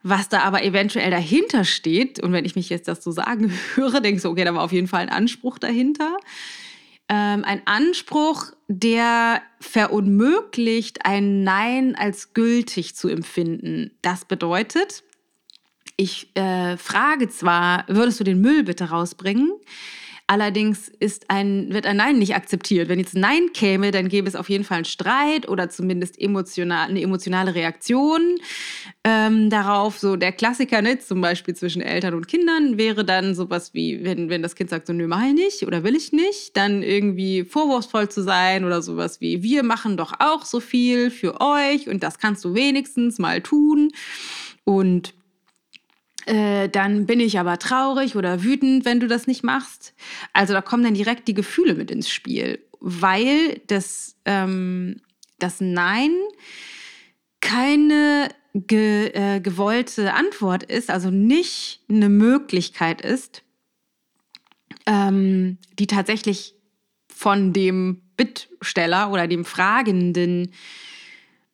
Was 0.03 0.29
da 0.29 0.41
aber 0.41 0.65
eventuell 0.65 1.11
dahinter 1.11 1.65
steht, 1.65 2.21
und 2.21 2.33
wenn 2.33 2.45
ich 2.45 2.57
mich 2.57 2.69
jetzt 2.69 2.89
das 2.89 3.03
so 3.05 3.11
sagen 3.13 3.53
höre, 3.75 4.01
denke 4.01 4.17
ich 4.17 4.23
so, 4.23 4.31
okay, 4.31 4.45
da 4.45 4.55
war 4.55 4.63
auf 4.63 4.73
jeden 4.73 4.89
Fall 4.89 5.03
ein 5.03 5.09
Anspruch 5.09 5.59
dahinter. 5.59 6.17
Ähm, 7.09 7.45
ein 7.45 7.63
Anspruch, 7.67 8.53
der 8.69 9.43
verunmöglicht, 9.61 11.05
ein 11.05 11.45
Nein 11.45 11.95
als 11.95 12.33
gültig 12.35 12.95
zu 12.97 13.09
empfinden. 13.09 13.91
Das 14.03 14.25
bedeutet, 14.25 15.05
ich 15.97 16.35
äh, 16.37 16.77
frage 16.77 17.29
zwar, 17.29 17.85
würdest 17.89 18.19
du 18.19 18.25
den 18.25 18.41
Müll 18.41 18.65
bitte 18.65 18.91
rausbringen? 18.91 19.53
Allerdings 20.33 20.89
ist 20.89 21.29
ein, 21.29 21.75
wird 21.75 21.85
ein 21.85 21.99
Nein 21.99 22.19
nicht 22.19 22.35
akzeptiert. 22.35 22.89
Wenn 22.89 22.99
jetzt 22.99 23.15
Nein 23.15 23.51
käme, 23.53 23.91
dann 23.91 24.09
gäbe 24.09 24.27
es 24.27 24.35
auf 24.35 24.49
jeden 24.49 24.65
Fall 24.65 24.77
einen 24.77 24.87
Streit 24.87 25.47
oder 25.47 25.69
zumindest 25.69 26.19
emotional, 26.19 26.89
eine 26.89 27.03
emotionale 27.03 27.55
Reaktion 27.55 28.39
ähm, 29.05 29.51
darauf. 29.51 29.99
So 29.99 30.17
der 30.17 30.33
Klassiker, 30.33 30.81
ne, 30.81 30.99
zum 30.99 31.21
Beispiel 31.21 31.55
zwischen 31.55 31.83
Eltern 31.83 32.15
und 32.15 32.29
Kindern, 32.29 32.79
wäre 32.79 33.05
dann 33.05 33.35
sowas 33.35 33.75
wie, 33.75 34.05
wenn, 34.05 34.31
wenn 34.31 34.41
das 34.41 34.55
Kind 34.55 34.71
sagt, 34.71 34.87
so 34.87 34.95
nö, 34.95 35.07
mach 35.07 35.23
ich 35.23 35.35
nicht 35.35 35.67
oder 35.67 35.85
will 35.85 35.95
ich 35.95 36.13
nicht, 36.13 36.57
dann 36.57 36.83
irgendwie 36.83 37.45
vorwurfsvoll 37.45 38.09
zu 38.09 38.23
sein 38.23 38.65
oder 38.65 38.81
sowas 38.81 39.21
wie, 39.21 39.43
wir 39.43 39.63
machen 39.63 39.99
doch 39.99 40.15
auch 40.19 40.47
so 40.47 40.61
viel 40.61 41.11
für 41.11 41.43
euch 41.43 41.91
und 41.91 42.03
das 42.03 42.19
kannst 42.19 42.43
du 42.47 42.55
wenigstens 42.55 43.19
mal 43.19 43.43
tun. 43.43 43.91
Und 44.65 45.13
äh, 46.27 46.69
dann 46.69 47.07
bin 47.07 47.21
ich 47.21 47.39
aber 47.39 47.59
traurig 47.59 48.17
oder 48.17 48.43
wütend, 48.43 48.85
wenn 48.85 49.01
du 49.01 49.09
das 49.09 49.27
nicht 49.27 49.43
machst. 49.43 49.95
Also 50.33 50.53
da 50.53 50.63
kommen 50.63 50.85
dann 50.85 50.95
direkt 50.95 51.29
die 51.29 51.35
Gefühle 51.35 51.75
mit 51.75 51.91
ins 51.91 52.11
Spiel, 52.11 52.61
weil 52.81 53.61
das, 53.67 54.17
ähm, 54.25 55.01
das 55.39 55.61
Nein 55.61 56.13
keine 57.41 58.29
ge, 58.55 59.09
äh, 59.15 59.41
gewollte 59.41 60.15
Antwort 60.15 60.63
ist, 60.63 60.91
also 60.91 61.11
nicht 61.11 61.81
eine 61.89 62.09
Möglichkeit 62.09 63.01
ist, 63.01 63.43
ähm, 64.87 65.59
die 65.79 65.87
tatsächlich 65.87 66.55
von 67.09 67.53
dem 67.53 68.03
Bittsteller 68.17 69.11
oder 69.11 69.27
dem 69.27 69.45
Fragenden 69.45 70.53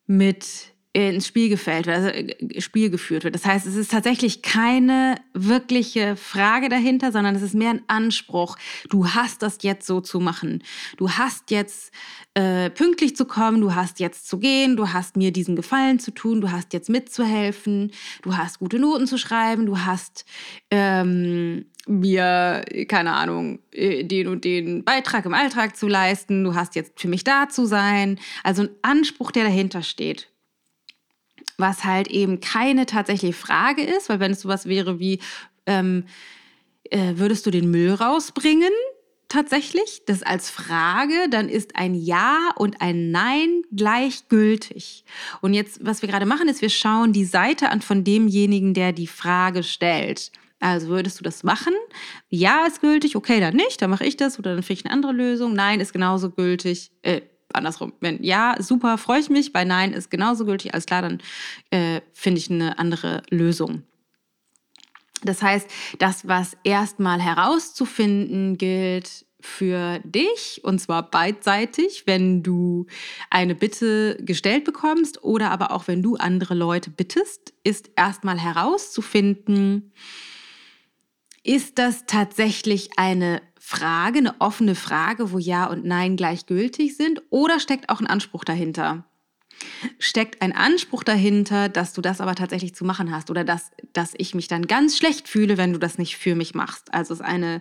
mit 0.07 0.73
ins 0.93 1.27
Spiel 1.27 1.49
gefällt 1.49 1.87
also 1.87 2.09
äh, 2.09 2.61
Spiel 2.61 2.91
geführt 2.91 3.25
wird. 3.25 3.35
Das 3.35 3.45
heißt, 3.45 3.67
es 3.67 3.77
ist 3.77 3.91
tatsächlich 3.91 4.43
keine 4.43 5.17
wirkliche 5.35 6.17
Frage 6.17 6.69
dahinter, 6.69 7.13
sondern 7.13 7.35
es 7.35 7.43
ist 7.43 7.55
mehr 7.55 7.71
ein 7.71 7.83
Anspruch. 7.89 8.57
Du 8.89 9.09
hast 9.09 9.43
das 9.43 9.59
jetzt 9.63 9.87
so 9.87 10.01
zu 10.01 10.19
machen. 10.19 10.63
Du 10.97 11.11
hast 11.11 11.51
jetzt 11.51 11.93
äh, 12.35 12.71
pünktlich 12.71 13.17
zu 13.17 13.27
kommen, 13.27 13.61
du 13.61 13.75
hast 13.75 14.01
jetzt 14.01 14.29
zu 14.29 14.39
gehen, 14.39 14.77
du 14.77 14.93
hast 14.93 15.17
mir 15.17 15.31
diesen 15.31 15.57
Gefallen 15.57 15.99
zu 15.99 16.11
tun, 16.11 16.41
du 16.41 16.51
hast 16.51 16.73
jetzt 16.73 16.89
mitzuhelfen, 16.89 17.93
du 18.23 18.37
hast 18.37 18.59
gute 18.59 18.79
Noten 18.79 19.07
zu 19.07 19.19
schreiben, 19.19 19.67
du 19.67 19.79
hast 19.79 20.25
ähm, 20.71 21.67
mir, 21.87 22.65
keine 22.89 23.13
Ahnung, 23.13 23.59
äh, 23.73 24.05
den 24.05 24.29
und 24.29 24.45
den 24.45 24.85
Beitrag 24.85 25.27
im 25.27 25.35
Alltag 25.35 25.77
zu 25.77 25.87
leisten, 25.87 26.45
du 26.45 26.55
hast 26.55 26.75
jetzt 26.77 26.99
für 26.99 27.09
mich 27.09 27.25
da 27.25 27.49
zu 27.49 27.67
sein. 27.67 28.19
Also 28.43 28.63
ein 28.63 28.71
Anspruch, 28.83 29.33
der 29.33 29.45
dahinter 29.45 29.83
steht 29.83 30.31
was 31.59 31.85
halt 31.85 32.09
eben 32.09 32.41
keine 32.41 32.87
tatsächliche 32.87 33.35
Frage 33.35 33.83
ist, 33.83 34.09
weil 34.09 34.21
wenn 34.21 34.33
es 34.33 34.41
sowas 34.41 34.67
wäre 34.67 34.99
wie, 34.99 35.19
ähm, 35.67 36.05
äh, 36.85 37.15
würdest 37.17 37.45
du 37.45 37.51
den 37.51 37.71
Müll 37.71 37.93
rausbringen? 37.93 38.73
Tatsächlich, 39.29 40.05
das 40.07 40.23
als 40.23 40.49
Frage, 40.49 41.29
dann 41.29 41.51
ist 41.51 41.77
ein 41.77 41.95
Ja 41.95 42.51
und 42.57 42.81
ein 42.81 43.11
Nein 43.11 43.63
gleichgültig. 43.77 45.05
Und 45.43 45.53
jetzt, 45.53 45.85
was 45.85 46.01
wir 46.01 46.09
gerade 46.09 46.25
machen, 46.25 46.49
ist, 46.49 46.63
wir 46.63 46.71
schauen 46.71 47.13
die 47.13 47.27
Seite 47.27 47.69
an 47.69 47.83
von 47.83 48.05
demjenigen, 48.05 48.73
der 48.73 48.93
die 48.93 49.07
Frage 49.07 49.63
stellt. 49.63 50.33
Also 50.61 50.89
würdest 50.89 51.21
du 51.21 51.25
das 51.25 51.45
machen? 51.45 51.75
Ja 52.31 52.67
ist 52.67 52.81
gültig, 52.81 53.17
okay, 53.17 53.39
dann 53.39 53.55
nicht, 53.55 53.83
dann 53.83 53.91
mache 53.91 54.07
ich 54.07 54.17
das 54.17 54.39
oder 54.39 54.55
dann 54.55 54.63
finde 54.63 54.81
ich 54.81 54.87
eine 54.87 54.95
andere 54.95 55.13
Lösung. 55.13 55.53
Nein 55.53 55.81
ist 55.81 55.93
genauso 55.93 56.31
gültig. 56.31 56.91
Äh, 57.03 57.21
andersrum. 57.53 57.93
Wenn 58.01 58.23
ja, 58.23 58.57
super, 58.59 58.99
freue 58.99 59.21
ich 59.21 59.31
mich. 59.31 59.53
Bei 59.53 59.65
Nein 59.65 59.93
ist 59.93 60.11
genauso 60.11 60.45
gültig. 60.45 60.75
Alles 60.75 60.87
klar, 60.87 61.03
dann 61.03 61.21
äh, 61.71 62.01
finde 62.13 62.39
ich 62.39 62.51
eine 62.51 62.79
andere 62.79 63.23
Lösung. 63.31 63.83
Das 65.23 65.43
heißt, 65.43 65.69
das, 65.99 66.29
was 66.29 66.57
erstmal 66.63 67.21
herauszufinden 67.21 68.57
gilt 68.57 69.27
für 69.41 70.01
dich, 70.05 70.61
und 70.65 70.81
zwar 70.81 71.11
beidseitig, 71.11 72.05
wenn 72.07 72.43
du 72.43 72.87
eine 73.31 73.55
Bitte 73.55 74.17
gestellt 74.21 74.65
bekommst 74.65 75.23
oder 75.23 75.51
aber 75.51 75.73
auch 75.73 75.89
wenn 75.89 76.03
du 76.03 76.17
andere 76.17 76.55
Leute 76.55 76.91
bittest, 76.91 77.53
ist 77.65 77.91
erstmal 77.97 78.39
herauszufinden, 78.39 79.93
ist 81.45 81.79
das 81.79 82.05
tatsächlich 82.07 82.91
eine 82.97 83.41
Frage, 83.69 84.21
eine 84.21 84.41
offene 84.41 84.75
Frage, 84.75 85.31
wo 85.31 85.39
Ja 85.39 85.67
und 85.67 85.85
Nein 85.85 86.17
gleichgültig 86.17 86.97
sind? 86.97 87.21
Oder 87.29 87.61
steckt 87.61 87.91
auch 87.91 88.01
ein 88.01 88.07
Anspruch 88.07 88.45
dahinter? 88.45 89.05
Steckt 89.99 90.41
ein 90.41 90.53
Anspruch 90.57 91.05
dahinter, 91.05 91.69
dass 91.69 91.93
du 91.93 92.01
das 92.01 92.23
aber 92.23 92.35
tatsächlich 92.35 92.75
zu 92.75 92.87
machen 92.87 93.13
hast 93.13 93.29
oder 93.31 93.45
dass, 93.45 93.71
dass 93.93 94.15
ich 94.17 94.35
mich 94.35 94.49
dann 94.49 94.67
ganz 94.67 94.97
schlecht 94.97 95.29
fühle, 95.29 95.59
wenn 95.59 95.75
du 95.75 95.79
das 95.79 95.99
nicht 95.99 96.17
für 96.17 96.35
mich 96.35 96.55
machst? 96.55 96.95
Also 96.95 97.13
es 97.13 97.21
eine, 97.21 97.61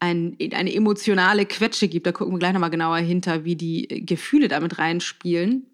ein, 0.00 0.36
eine 0.52 0.74
emotionale 0.74 1.46
Quetsche 1.46 1.86
gibt. 1.86 2.08
Da 2.08 2.12
gucken 2.12 2.34
wir 2.34 2.40
gleich 2.40 2.52
nochmal 2.52 2.70
genauer 2.70 2.96
hinter, 2.96 3.44
wie 3.44 3.54
die 3.54 4.04
Gefühle 4.04 4.48
damit 4.48 4.80
reinspielen 4.80 5.64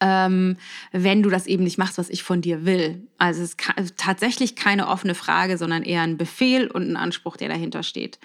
ähm, 0.00 0.56
wenn 0.92 1.22
du 1.22 1.30
das 1.30 1.46
eben 1.46 1.64
nicht 1.64 1.78
machst, 1.78 1.98
was 1.98 2.10
ich 2.10 2.22
von 2.22 2.40
dir 2.40 2.64
will. 2.64 3.02
Also 3.18 3.42
es 3.42 3.50
ist 3.50 3.96
tatsächlich 3.96 4.56
keine 4.56 4.88
offene 4.88 5.14
Frage, 5.14 5.56
sondern 5.58 5.82
eher 5.82 6.02
ein 6.02 6.16
Befehl 6.16 6.68
und 6.68 6.88
ein 6.88 6.96
Anspruch, 6.96 7.36
der 7.36 7.48
dahinter 7.48 7.82
steht. 7.82 8.18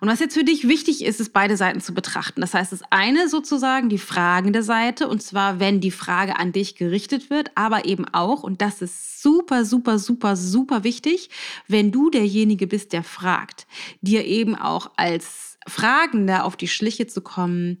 Und 0.00 0.08
was 0.08 0.20
jetzt 0.20 0.34
für 0.34 0.44
dich 0.44 0.68
wichtig 0.68 1.04
ist, 1.04 1.20
ist 1.20 1.32
beide 1.32 1.56
Seiten 1.56 1.80
zu 1.80 1.94
betrachten. 1.94 2.40
Das 2.40 2.54
heißt, 2.54 2.72
das 2.72 2.82
eine 2.90 3.28
sozusagen 3.28 3.88
die 3.88 3.98
fragende 3.98 4.62
Seite, 4.62 5.08
und 5.08 5.22
zwar, 5.22 5.60
wenn 5.60 5.80
die 5.80 5.90
Frage 5.90 6.38
an 6.38 6.52
dich 6.52 6.76
gerichtet 6.76 7.30
wird, 7.30 7.50
aber 7.54 7.84
eben 7.86 8.06
auch, 8.06 8.42
und 8.42 8.60
das 8.60 8.82
ist 8.82 9.22
super, 9.22 9.64
super, 9.64 9.98
super, 9.98 10.36
super 10.36 10.84
wichtig, 10.84 11.30
wenn 11.66 11.90
du 11.90 12.10
derjenige 12.10 12.66
bist, 12.66 12.92
der 12.92 13.02
fragt, 13.02 13.66
dir 14.00 14.24
eben 14.24 14.54
auch 14.54 14.90
als 14.96 15.58
Fragender 15.66 16.44
auf 16.44 16.56
die 16.56 16.68
Schliche 16.68 17.06
zu 17.06 17.20
kommen, 17.20 17.78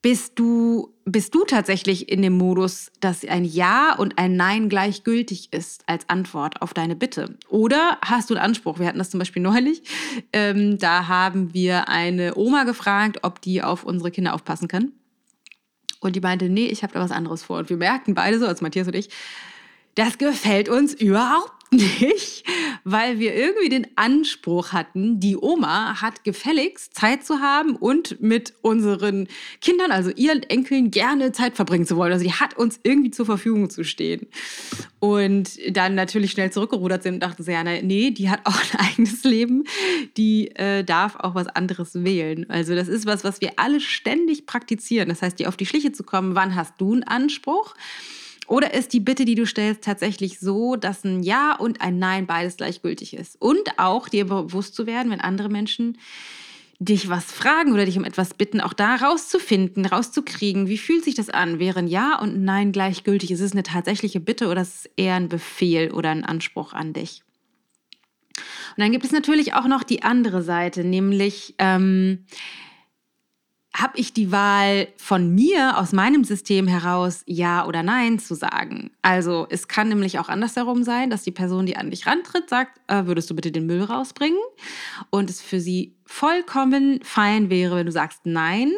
bist 0.00 0.38
du, 0.38 0.94
bist 1.04 1.34
du 1.34 1.44
tatsächlich 1.44 2.08
in 2.08 2.22
dem 2.22 2.36
Modus, 2.36 2.92
dass 3.00 3.24
ein 3.24 3.44
Ja 3.44 3.96
und 3.96 4.16
ein 4.16 4.36
Nein 4.36 4.68
gleichgültig 4.68 5.52
ist 5.52 5.82
als 5.86 6.08
Antwort 6.08 6.62
auf 6.62 6.72
deine 6.72 6.94
Bitte? 6.94 7.36
Oder 7.48 7.98
hast 8.04 8.30
du 8.30 8.34
einen 8.34 8.44
Anspruch? 8.44 8.78
Wir 8.78 8.86
hatten 8.86 8.98
das 8.98 9.10
zum 9.10 9.18
Beispiel 9.18 9.42
neulich. 9.42 9.82
Ähm, 10.32 10.78
da 10.78 11.08
haben 11.08 11.52
wir 11.52 11.88
eine 11.88 12.36
Oma 12.36 12.64
gefragt, 12.64 13.18
ob 13.22 13.40
die 13.40 13.62
auf 13.62 13.84
unsere 13.84 14.10
Kinder 14.10 14.34
aufpassen 14.34 14.68
kann. 14.68 14.92
Und 16.00 16.14
die 16.14 16.20
meinte, 16.20 16.48
nee, 16.48 16.66
ich 16.66 16.84
habe 16.84 16.92
da 16.92 17.00
was 17.00 17.10
anderes 17.10 17.42
vor. 17.42 17.58
Und 17.58 17.70
wir 17.70 17.76
merkten 17.76 18.14
beide 18.14 18.38
so, 18.38 18.46
als 18.46 18.60
Matthias 18.60 18.86
und 18.86 18.94
ich, 18.94 19.10
Das 19.98 20.16
gefällt 20.16 20.68
uns 20.68 20.94
überhaupt 20.94 21.50
nicht, 21.72 22.44
weil 22.84 23.18
wir 23.18 23.34
irgendwie 23.34 23.68
den 23.68 23.88
Anspruch 23.96 24.70
hatten, 24.70 25.18
die 25.18 25.36
Oma 25.36 26.00
hat 26.00 26.22
gefälligst 26.22 26.94
Zeit 26.94 27.26
zu 27.26 27.40
haben 27.40 27.74
und 27.74 28.20
mit 28.20 28.54
unseren 28.62 29.26
Kindern, 29.60 29.90
also 29.90 30.10
ihren 30.10 30.44
Enkeln, 30.44 30.92
gerne 30.92 31.32
Zeit 31.32 31.56
verbringen 31.56 31.84
zu 31.84 31.96
wollen. 31.96 32.12
Also 32.12 32.24
die 32.24 32.32
hat 32.32 32.56
uns 32.56 32.78
irgendwie 32.84 33.10
zur 33.10 33.26
Verfügung 33.26 33.70
zu 33.70 33.82
stehen. 33.82 34.28
Und 35.00 35.58
dann 35.68 35.96
natürlich 35.96 36.30
schnell 36.30 36.52
zurückgerudert 36.52 37.02
sind 37.02 37.14
und 37.14 37.20
dachten 37.24 37.42
so, 37.42 37.50
ja, 37.50 37.64
nee, 37.64 38.12
die 38.12 38.30
hat 38.30 38.42
auch 38.44 38.56
ein 38.56 38.78
eigenes 38.92 39.24
Leben, 39.24 39.64
die 40.16 40.54
äh, 40.54 40.84
darf 40.84 41.16
auch 41.16 41.34
was 41.34 41.48
anderes 41.48 42.04
wählen. 42.04 42.48
Also 42.48 42.76
das 42.76 42.86
ist 42.86 43.04
was, 43.04 43.24
was 43.24 43.40
wir 43.40 43.54
alle 43.56 43.80
ständig 43.80 44.46
praktizieren. 44.46 45.08
Das 45.08 45.22
heißt, 45.22 45.40
dir 45.40 45.48
auf 45.48 45.56
die 45.56 45.66
Schliche 45.66 45.90
zu 45.90 46.04
kommen, 46.04 46.36
wann 46.36 46.54
hast 46.54 46.74
du 46.78 46.92
einen 46.92 47.02
Anspruch? 47.02 47.74
Oder 48.48 48.72
ist 48.72 48.94
die 48.94 49.00
Bitte, 49.00 49.26
die 49.26 49.34
du 49.34 49.46
stellst, 49.46 49.84
tatsächlich 49.84 50.40
so, 50.40 50.76
dass 50.76 51.04
ein 51.04 51.22
Ja 51.22 51.54
und 51.54 51.82
ein 51.82 51.98
Nein 51.98 52.26
beides 52.26 52.56
gleichgültig 52.56 53.14
ist? 53.14 53.40
Und 53.40 53.78
auch 53.78 54.08
dir 54.08 54.26
bewusst 54.26 54.74
zu 54.74 54.86
werden, 54.86 55.12
wenn 55.12 55.20
andere 55.20 55.50
Menschen 55.50 55.98
dich 56.80 57.10
was 57.10 57.30
fragen 57.30 57.72
oder 57.72 57.84
dich 57.84 57.98
um 57.98 58.04
etwas 58.04 58.34
bitten, 58.34 58.60
auch 58.60 58.72
da 58.72 58.94
rauszufinden, 58.94 59.84
rauszukriegen, 59.84 60.68
wie 60.68 60.78
fühlt 60.78 61.04
sich 61.04 61.14
das 61.14 61.28
an? 61.28 61.58
Wären 61.58 61.88
Ja 61.88 62.18
und 62.18 62.42
Nein 62.42 62.72
gleichgültig? 62.72 63.30
Ist 63.32 63.40
es 63.40 63.52
eine 63.52 63.64
tatsächliche 63.64 64.20
Bitte 64.20 64.48
oder 64.48 64.62
ist 64.62 64.86
es 64.86 64.90
eher 64.96 65.16
ein 65.16 65.28
Befehl 65.28 65.92
oder 65.92 66.10
ein 66.10 66.24
Anspruch 66.24 66.72
an 66.72 66.94
dich? 66.94 67.22
Und 68.76 68.82
dann 68.82 68.92
gibt 68.92 69.04
es 69.04 69.12
natürlich 69.12 69.54
auch 69.54 69.66
noch 69.66 69.82
die 69.82 70.02
andere 70.04 70.42
Seite, 70.42 70.84
nämlich 70.84 71.54
ähm, 71.58 72.24
habe 73.80 73.98
ich 73.98 74.12
die 74.12 74.32
Wahl 74.32 74.88
von 74.96 75.34
mir 75.34 75.78
aus 75.78 75.92
meinem 75.92 76.24
System 76.24 76.66
heraus 76.66 77.22
Ja 77.26 77.66
oder 77.66 77.82
Nein 77.82 78.18
zu 78.18 78.34
sagen. 78.34 78.90
Also 79.02 79.46
es 79.50 79.68
kann 79.68 79.88
nämlich 79.88 80.18
auch 80.18 80.28
andersherum 80.28 80.82
sein, 80.82 81.10
dass 81.10 81.22
die 81.22 81.30
Person, 81.30 81.66
die 81.66 81.76
an 81.76 81.90
dich 81.90 82.06
rantritt, 82.06 82.50
sagt, 82.50 82.80
äh, 82.88 83.06
würdest 83.06 83.30
du 83.30 83.36
bitte 83.36 83.52
den 83.52 83.66
Müll 83.66 83.84
rausbringen? 83.84 84.40
Und 85.10 85.30
es 85.30 85.40
für 85.40 85.60
sie 85.60 85.96
vollkommen 86.04 87.00
fein 87.04 87.50
wäre, 87.50 87.76
wenn 87.76 87.86
du 87.86 87.92
sagst 87.92 88.22
Nein. 88.24 88.72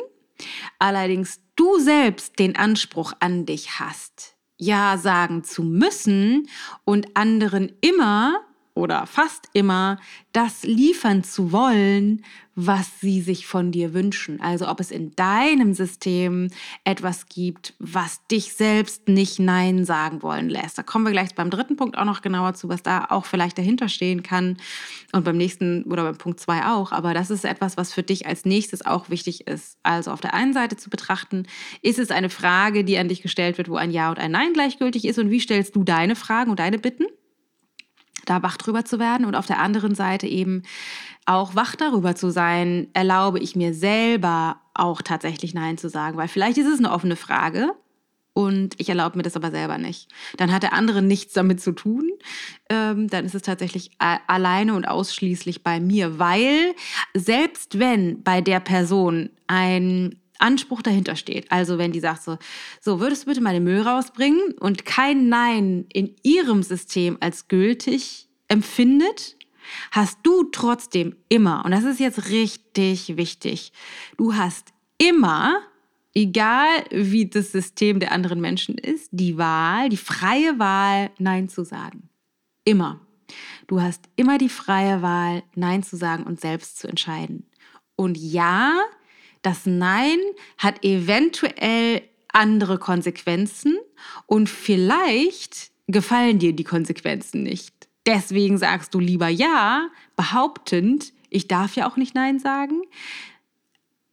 Allerdings 0.79 1.41
du 1.57 1.79
selbst 1.79 2.39
den 2.39 2.57
Anspruch 2.57 3.13
an 3.21 3.47
dich 3.47 3.79
hast, 3.81 4.37
Ja 4.57 4.99
sagen 4.99 5.45
zu 5.45 5.63
müssen 5.63 6.49
und 6.85 7.17
anderen 7.17 7.73
immer 7.81 8.41
oder 8.75 9.07
fast 9.07 9.49
immer 9.53 9.99
das 10.33 10.63
liefern 10.63 11.25
zu 11.25 11.53
wollen, 11.53 12.23
was 12.55 13.01
sie 13.01 13.21
sich 13.21 13.47
von 13.47 13.73
dir 13.73 13.95
wünschen. 13.95 14.41
Also 14.41 14.69
ob 14.69 14.81
es 14.81 14.91
in 14.91 15.15
deinem 15.17 15.73
System 15.73 16.49
etwas 16.85 17.27
gibt, 17.27 17.75
was 17.79 18.27
dich 18.29 18.53
selbst 18.53 19.09
nicht 19.09 19.39
Nein 19.39 19.85
sagen 19.85 20.23
wollen 20.23 20.49
lässt. 20.49 20.77
Da 20.77 20.83
kommen 20.83 21.05
wir 21.05 21.13
gleich 21.13 21.35
beim 21.35 21.51
dritten 21.51 21.77
Punkt 21.77 21.97
auch 21.97 22.05
noch 22.05 22.23
genauer 22.23 22.55
zu, 22.55 22.69
was 22.69 22.83
da 22.83 23.07
auch 23.09 23.25
vielleicht 23.25 23.57
dahinter 23.57 23.89
stehen 23.89 24.23
kann. 24.23 24.59
Und 25.13 25.25
beim 25.25 25.37
nächsten 25.37 25.85
oder 25.85 26.05
beim 26.05 26.19
Punkt 26.19 26.41
zwei 26.41 26.67
auch. 26.67 26.93
Aber 26.93 27.15
das 27.15 27.31
ist 27.31 27.45
etwas, 27.45 27.77
was 27.77 27.93
für 27.93 28.03
dich 28.03 28.27
als 28.27 28.45
nächstes 28.45 28.85
auch 28.85 29.11
wichtig 29.11 29.47
ist. 29.47 29.79
Also 29.83 30.11
auf 30.11 30.21
der 30.21 30.35
einen 30.35 30.53
Seite 30.53 30.77
zu 30.77 30.91
betrachten, 30.91 31.47
ist 31.83 31.99
es 31.99 32.11
eine 32.11 32.31
Frage, 32.31 32.85
die 32.85 32.99
an 32.99 33.09
dich 33.09 33.23
gestellt 33.23 33.59
wird, 33.59 33.69
wo 33.69 33.77
ein 33.77 33.91
Ja 33.91 34.11
und 34.11 34.19
ein 34.19 34.33
Nein 34.33 34.53
gleichgültig 34.53 35.07
ist? 35.07 35.19
Und 35.19 35.31
wie 35.31 35.41
stellst 35.41 35.75
du 35.77 35.85
deine 35.85 36.17
Fragen 36.17 36.51
und 36.51 36.59
deine 36.59 36.79
Bitten? 36.79 37.07
Da 38.27 38.43
wach 38.43 38.57
drüber 38.57 38.85
zu 38.85 38.99
werden 38.99 39.27
und 39.27 39.35
auf 39.35 39.47
der 39.47 39.59
anderen 39.59 39.95
Seite 39.95 40.27
eben 40.27 40.63
auch 41.27 41.55
wach 41.55 41.77
darüber 41.77 42.15
zu 42.15 42.31
sein, 42.31 42.89
erlaube 42.93 43.39
ich 43.39 43.57
mir 43.57 43.75
selber 43.75 44.61
auch 44.75 45.03
tatsächlich 45.03 45.55
Nein 45.55 45.79
zu 45.79 45.89
sagen, 45.89 46.17
weil 46.17 46.29
vielleicht 46.29 46.59
ist 46.59 46.67
es 46.67 46.79
eine 46.79 46.93
offene 46.93 47.17
Frage 47.17 47.73
und 48.33 48.79
ich 48.79 48.89
erlaube 48.89 49.17
mir 49.17 49.23
das 49.23 49.37
aber 49.37 49.51
selber 49.51 49.79
nicht. 49.79 50.09
Dann 50.37 50.53
hat 50.53 50.63
der 50.63 50.73
andere 50.73 51.03
nichts 51.03 51.33
damit 51.33 51.61
zu 51.61 51.73
tun, 51.73 52.11
ähm, 52.69 53.09
dann 53.09 53.25
ist 53.25 53.35
es 53.35 53.43
tatsächlich 53.43 53.91
alleine 53.99 54.75
und 54.75 54.87
ausschließlich 54.87 55.63
bei 55.63 55.81
mir, 55.81 56.19
weil 56.19 56.75
selbst 57.15 57.79
wenn 57.79 58.23
bei 58.23 58.41
der 58.41 58.61
Person 58.61 59.31
ein 59.47 60.21
Anspruch 60.41 60.83
dahinter 60.83 61.17
steht. 61.17 61.51
Also 61.51 61.79
wenn 61.79 61.93
die 61.93 62.01
sagt 62.01 62.23
so, 62.23 62.39
so 62.81 63.01
würdest 63.01 63.23
du 63.23 63.27
bitte 63.27 63.41
mal 63.41 63.53
den 63.53 63.65
Müll 63.65 63.81
rausbringen 63.81 64.53
und 64.59 64.85
kein 64.85 65.29
Nein 65.29 65.87
in 65.93 66.15
ihrem 66.23 66.63
System 66.63 67.17
als 67.21 67.49
gültig 67.49 68.29
empfindet, 68.49 69.37
hast 69.91 70.19
du 70.23 70.45
trotzdem 70.45 71.17
immer, 71.29 71.65
und 71.65 71.71
das 71.71 71.85
ist 71.85 72.01
jetzt 72.01 72.31
richtig 72.31 73.17
wichtig, 73.17 73.73
du 74.17 74.35
hast 74.35 74.73
immer, 74.99 75.61
egal 76.15 76.69
wie 76.91 77.27
das 77.27 77.53
System 77.53 78.01
der 78.01 78.13
anderen 78.13 78.41
Menschen 78.41 78.77
ist, 78.77 79.09
die 79.13 79.39
Wahl, 79.39 79.89
die 79.89 79.97
freie 79.97 80.59
Wahl, 80.59 81.11
Nein 81.19 81.49
zu 81.49 81.65
sagen. 81.65 82.09
Immer. 82.65 83.01
Du 83.69 83.81
hast 83.81 84.09
immer 84.17 84.39
die 84.39 84.49
freie 84.49 85.03
Wahl, 85.03 85.45
Nein 85.55 85.83
zu 85.83 85.97
sagen 85.97 86.25
und 86.25 86.41
selbst 86.41 86.79
zu 86.79 86.89
entscheiden. 86.89 87.47
Und 87.95 88.19
ja, 88.19 88.81
das 89.43 89.67
Nein 89.67 90.19
hat 90.59 90.85
eventuell 90.85 92.03
andere 92.33 92.79
Konsequenzen 92.79 93.79
und 94.27 94.49
vielleicht 94.49 95.71
gefallen 95.87 96.39
dir 96.39 96.53
die 96.53 96.65
Konsequenzen 96.65 97.43
nicht. 97.43 97.75
Deswegen 98.07 98.59
sagst 98.59 98.95
du 98.95 99.01
lieber 99.01 99.29
Ja, 99.29 99.89
behauptend, 100.17 101.13
ich 101.29 101.49
darf 101.49 101.77
ja 101.77 101.89
auch 101.89 101.97
nicht 101.97 102.15
Nein 102.15 102.39
sagen. 102.39 102.83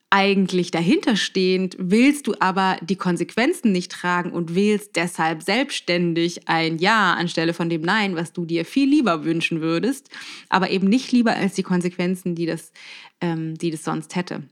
Eigentlich 0.10 0.72
dahinterstehend 0.72 1.76
willst 1.80 2.28
du 2.28 2.36
aber 2.40 2.78
die 2.82 2.96
Konsequenzen 2.96 3.74
nicht 3.74 3.92
tragen 3.92 4.32
und 4.32 4.56
wählst 4.56 4.96
deshalb 4.96 5.44
selbstständig 5.44 6.48
ein 6.48 6.78
Ja 6.78 7.14
anstelle 7.14 7.54
von 7.54 7.70
dem 7.70 7.82
Nein, 7.82 8.16
was 8.16 8.32
du 8.32 8.46
dir 8.46 8.64
viel 8.64 8.90
lieber 8.90 9.26
wünschen 9.26 9.60
würdest, 9.60 10.10
aber 10.48 10.70
eben 10.70 10.88
nicht 10.88 11.12
lieber 11.12 11.36
als 11.36 11.56
die 11.56 11.64
Konsequenzen, 11.64 12.36
die 12.36 12.46
das, 12.46 12.72
ähm, 13.20 13.58
die 13.58 13.70
das 13.70 13.84
sonst 13.84 14.16
hätte. 14.16 14.44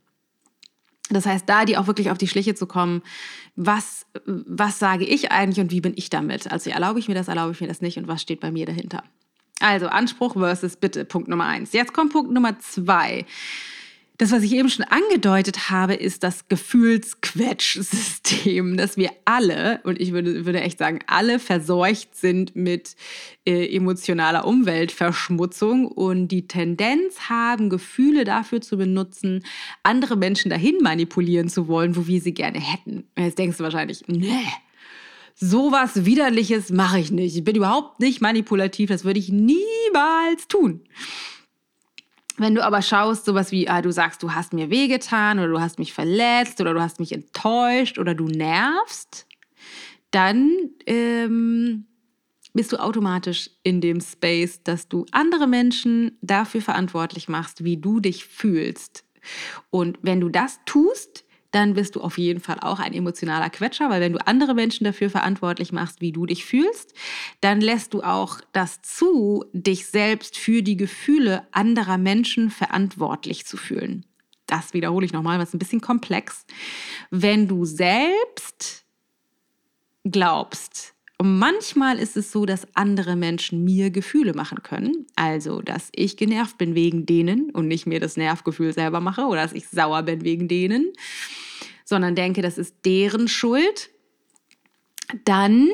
Das 1.10 1.26
heißt, 1.26 1.48
da 1.48 1.66
die 1.66 1.78
auch 1.78 1.88
wirklich 1.88 2.10
auf 2.10 2.18
die 2.18 2.28
Schliche 2.28 2.56
zu 2.56 2.66
kommen, 2.66 3.04
was, 3.56 4.08
was 4.26 4.80
sage 4.80 5.06
ich 5.06 5.32
eigentlich 5.32 5.60
und 5.60 5.72
wie 5.72 5.82
bin 5.82 5.94
ich 5.96 6.10
damit? 6.10 6.52
Also 6.52 6.70
erlaube 6.70 7.00
ich 7.00 7.08
mir 7.08 7.14
das, 7.14 7.28
erlaube 7.28 7.52
ich 7.52 7.62
mir 7.62 7.68
das 7.68 7.82
nicht 7.82 7.98
und 7.98 8.08
was 8.08 8.22
steht 8.22 8.40
bei 8.40 8.52
mir 8.52 8.66
dahinter? 8.66 9.04
Also 9.60 9.88
Anspruch 9.88 10.34
versus 10.34 10.76
Bitte, 10.76 11.06
Punkt 11.06 11.28
Nummer 11.28 11.46
eins. 11.46 11.74
Jetzt 11.74 11.94
kommt 11.94 12.12
Punkt 12.12 12.32
Nummer 12.32 12.60
zwei. 12.60 13.26
Das, 14.18 14.32
was 14.32 14.44
ich 14.44 14.54
eben 14.54 14.70
schon 14.70 14.86
angedeutet 14.86 15.70
habe, 15.70 15.94
ist 15.94 16.24
das 16.24 16.48
Gefühlsquetsch-System, 16.48 18.78
dass 18.78 18.96
wir 18.96 19.10
alle, 19.26 19.82
und 19.84 20.00
ich 20.00 20.14
würde, 20.14 20.46
würde 20.46 20.62
echt 20.62 20.78
sagen, 20.78 21.00
alle 21.08 21.38
verseucht 21.38 22.16
sind 22.16 22.56
mit 22.56 22.96
äh, 23.46 23.76
emotionaler 23.76 24.48
Umweltverschmutzung 24.48 25.88
und 25.88 26.30
die 26.30 26.48
Tendenz 26.48 27.28
haben, 27.30 27.70
Gefühle 27.70 28.24
dafür 28.24 28.62
zu 28.62 28.78
benutzen, 28.78 29.44
andere 29.84 30.16
Menschen 30.16 30.50
dahin 30.50 30.78
manipulieren 30.82 31.50
zu 31.50 31.68
wollen, 31.68 31.98
wo 31.98 32.08
wir 32.08 32.22
sie 32.22 32.34
gerne 32.34 32.62
hätten. 32.62 33.04
Jetzt 33.18 33.38
denkst 33.38 33.58
du 33.58 33.64
wahrscheinlich, 33.64 34.06
nee, 34.08 34.48
sowas 35.36 36.06
Widerliches 36.06 36.70
mache 36.70 37.00
ich 37.00 37.12
nicht. 37.12 37.36
Ich 37.36 37.44
bin 37.44 37.58
überhaupt 37.58 38.00
nicht 38.00 38.22
manipulativ, 38.22 38.88
das 38.90 39.04
würde 39.04 39.20
ich 39.20 39.30
niemals 39.30 40.48
tun. 40.48 40.80
Wenn 42.38 42.56
du 42.56 42.64
aber 42.64 42.82
schaust, 42.82 43.26
sowas 43.26 43.52
wie, 43.52 43.70
ah, 43.70 43.82
du 43.82 43.92
sagst, 43.92 44.22
du 44.22 44.34
hast 44.34 44.54
mir 44.54 44.70
wehgetan 44.70 45.40
oder 45.40 45.48
du 45.48 45.62
hast 45.62 45.80
mich 45.80 45.94
verletzt 45.94 46.60
oder 46.60 46.74
du 46.74 46.82
hast 46.82 47.00
mich 47.00 47.14
enttäuscht 47.14 47.98
oder 47.98 48.14
du 48.14 48.26
nervst, 48.26 49.26
dann 50.12 50.52
ähm, 50.86 51.86
bist 52.54 52.72
du 52.72 52.78
automatisch 52.78 53.50
in 53.64 53.82
dem 53.82 54.02
Space, 54.02 54.64
dass 54.64 54.88
du 54.88 55.06
andere 55.12 55.48
Menschen 55.48 56.18
dafür 56.22 56.62
verantwortlich 56.62 57.28
machst, 57.28 57.64
wie 57.64 57.78
du 57.78 58.00
dich 58.00 58.26
fühlst. 58.26 59.04
Und 59.70 60.00
wenn 60.02 60.22
du 60.22 60.30
das 60.30 60.60
tust, 60.66 61.25
dann 61.56 61.74
bist 61.74 61.96
du 61.96 62.02
auf 62.02 62.18
jeden 62.18 62.42
Fall 62.42 62.60
auch 62.60 62.80
ein 62.80 62.94
emotionaler 62.94 63.50
Quetscher, 63.50 63.90
weil 63.90 64.02
wenn 64.02 64.12
du 64.12 64.28
andere 64.28 64.54
Menschen 64.54 64.84
dafür 64.84 65.10
verantwortlich 65.10 65.72
machst, 65.72 66.02
wie 66.02 66.12
du 66.12 66.26
dich 66.26 66.44
fühlst, 66.44 66.94
dann 67.40 67.62
lässt 67.62 67.94
du 67.94 68.04
auch 68.04 68.42
das 68.52 68.82
zu, 68.82 69.46
dich 69.54 69.88
selbst 69.88 70.38
für 70.38 70.62
die 70.62 70.76
Gefühle 70.76 71.48
anderer 71.54 71.98
Menschen 71.98 72.50
verantwortlich 72.50 73.46
zu 73.46 73.56
fühlen. 73.56 74.06
Das 74.48 74.74
wiederhole 74.74 75.06
ich 75.06 75.14
nochmal, 75.14 75.40
was 75.40 75.54
ein 75.54 75.60
bisschen 75.60 75.80
komplex. 75.80 76.46
Wenn 77.10 77.48
du 77.48 77.64
selbst 77.64 78.84
glaubst, 80.04 80.94
manchmal 81.24 82.00
ist 82.00 82.18
es 82.18 82.34
so, 82.34 82.46
dass 82.46 82.68
andere 82.76 83.16
Menschen 83.16 83.64
mir 83.64 83.92
Gefühle 83.92 84.34
machen 84.34 84.62
können. 84.62 85.08
Also, 85.16 85.62
dass 85.62 85.88
ich 85.96 86.18
genervt 86.18 86.58
bin 86.58 86.76
wegen 86.76 87.06
denen 87.06 87.50
und 87.52 87.70
nicht 87.70 87.88
mir 87.88 88.02
das 88.02 88.18
Nervgefühl 88.18 88.74
selber 88.74 89.00
mache 89.00 89.22
oder 89.22 89.42
dass 89.42 89.54
ich 89.54 89.70
sauer 89.70 90.04
bin 90.04 90.26
wegen 90.26 90.50
denen 90.50 90.92
sondern 91.86 92.16
denke, 92.16 92.42
das 92.42 92.58
ist 92.58 92.76
deren 92.84 93.28
Schuld, 93.28 93.92
dann 95.24 95.70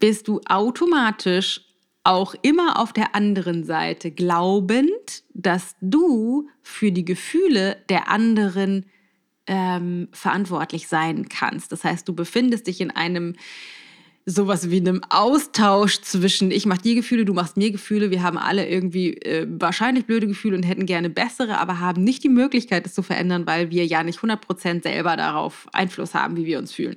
bist 0.00 0.26
du 0.26 0.40
automatisch 0.48 1.60
auch 2.04 2.34
immer 2.42 2.80
auf 2.80 2.92
der 2.92 3.14
anderen 3.14 3.62
Seite 3.62 4.10
glaubend, 4.10 5.22
dass 5.34 5.76
du 5.80 6.48
für 6.62 6.90
die 6.90 7.04
Gefühle 7.04 7.76
der 7.88 8.08
anderen 8.08 8.86
ähm, 9.46 10.08
verantwortlich 10.12 10.88
sein 10.88 11.28
kannst. 11.28 11.70
Das 11.70 11.84
heißt, 11.84 12.08
du 12.08 12.14
befindest 12.14 12.66
dich 12.66 12.80
in 12.80 12.90
einem 12.90 13.36
sowas 14.24 14.70
wie 14.70 14.78
einem 14.78 15.02
Austausch 15.08 16.00
zwischen 16.00 16.50
ich 16.50 16.66
mache 16.66 16.82
dir 16.82 16.94
Gefühle, 16.94 17.24
du 17.24 17.34
machst 17.34 17.56
mir 17.56 17.70
Gefühle. 17.72 18.10
Wir 18.10 18.22
haben 18.22 18.38
alle 18.38 18.68
irgendwie 18.68 19.14
äh, 19.14 19.46
wahrscheinlich 19.48 20.06
blöde 20.06 20.28
Gefühle 20.28 20.56
und 20.56 20.62
hätten 20.62 20.86
gerne 20.86 21.10
bessere, 21.10 21.58
aber 21.58 21.80
haben 21.80 22.04
nicht 22.04 22.22
die 22.22 22.28
Möglichkeit, 22.28 22.86
es 22.86 22.94
zu 22.94 23.02
verändern, 23.02 23.46
weil 23.46 23.70
wir 23.70 23.84
ja 23.84 24.04
nicht 24.04 24.20
100% 24.20 24.82
selber 24.82 25.16
darauf 25.16 25.66
Einfluss 25.72 26.14
haben, 26.14 26.36
wie 26.36 26.46
wir 26.46 26.58
uns 26.58 26.72
fühlen. 26.72 26.96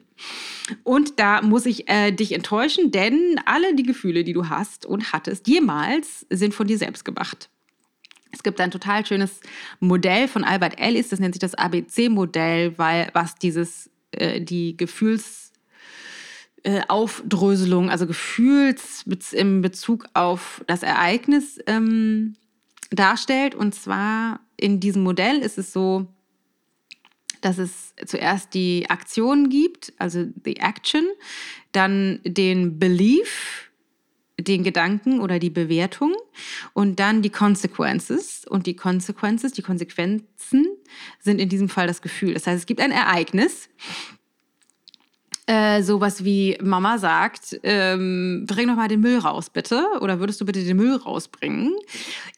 Und 0.83 1.19
da 1.19 1.41
muss 1.41 1.65
ich 1.65 1.89
äh, 1.89 2.11
dich 2.11 2.33
enttäuschen, 2.33 2.91
denn 2.91 3.39
alle 3.45 3.75
die 3.75 3.83
Gefühle, 3.83 4.23
die 4.23 4.33
du 4.33 4.49
hast 4.49 4.85
und 4.85 5.11
hattest, 5.11 5.47
jemals 5.47 6.25
sind 6.29 6.53
von 6.53 6.67
dir 6.67 6.77
selbst 6.77 7.05
gemacht. 7.05 7.49
Es 8.31 8.43
gibt 8.43 8.59
ein 8.59 8.71
total 8.71 9.05
schönes 9.05 9.39
Modell 9.79 10.27
von 10.27 10.43
Albert 10.43 10.77
Ellis, 10.77 11.09
das 11.09 11.19
nennt 11.19 11.33
sich 11.33 11.39
das 11.39 11.55
ABC-Modell, 11.55 12.77
weil 12.77 13.09
was 13.13 13.35
dieses 13.35 13.89
äh, 14.11 14.41
die 14.41 14.77
Gefühls 14.77 15.53
äh, 16.65 16.82
Aufdröselung, 16.88 17.91
also 17.91 18.08
Gefühls 18.08 19.06
im 19.34 19.62
Bezug 19.62 20.08
auf 20.15 20.63
das 20.65 20.82
Ereignis 20.82 21.60
ähm, 21.67 22.36
darstellt. 22.89 23.54
Und 23.54 23.75
zwar 23.75 24.39
in 24.58 24.80
diesem 24.80 25.04
Modell 25.04 25.38
ist 25.38 25.60
es 25.60 25.71
so, 25.71 26.08
dass 27.41 27.60
es 27.60 27.93
zuerst 28.08 28.56
die 28.56 28.89
Aktion 28.89 29.49
gibt, 29.49 29.93
also 29.99 30.25
the 30.43 30.56
action, 30.56 31.06
dann 31.71 32.19
den 32.23 32.80
Belief, 32.80 33.69
den 34.39 34.63
Gedanken 34.63 35.19
oder 35.19 35.38
die 35.38 35.51
Bewertung 35.51 36.15
und 36.73 36.99
dann 36.99 37.21
die 37.21 37.30
Consequences. 37.30 38.43
Und 38.47 38.65
die 38.65 38.75
Consequences, 38.75 39.51
die 39.51 39.62
Konsequenzen 39.62 40.65
sind 41.19 41.39
in 41.39 41.47
diesem 41.47 41.69
Fall 41.69 41.86
das 41.86 42.01
Gefühl. 42.01 42.34
Das 42.34 42.47
heißt, 42.47 42.58
es 42.58 42.65
gibt 42.65 42.82
ein 42.82 42.91
Ereignis 42.91 43.69
äh, 45.47 45.84
sowas 45.84 46.23
wie 46.23 46.58
Mama 46.62 46.97
sagt, 46.97 47.60
ähm, 47.62 48.45
bring 48.47 48.67
doch 48.67 48.75
mal 48.75 48.88
den 48.88 49.01
Müll 49.01 49.19
raus, 49.19 49.49
bitte. 49.51 49.86
Oder 50.01 50.19
würdest 50.19 50.41
du 50.41 50.45
bitte 50.45 50.63
den 50.63 50.77
Müll 50.77 50.95
rausbringen? 50.95 51.75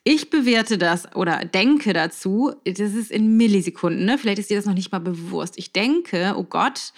Ich 0.04 0.30
bewerte 0.30 0.78
das 0.78 1.16
oder 1.16 1.46
denke 1.46 1.94
dazu, 1.94 2.54
das 2.66 2.94
ist 2.94 3.10
in 3.12 3.38
Millisekunden, 3.38 4.06
ne? 4.06 4.18
vielleicht 4.18 4.40
ist 4.40 4.50
dir 4.50 4.58
das 4.58 4.66
noch 4.66 4.74
nicht 4.74 4.92
mal 4.92 5.00
bewusst. 5.00 5.54
Ich 5.58 5.72
denke, 5.72 6.34
oh 6.38 6.44
Gott, 6.44 6.92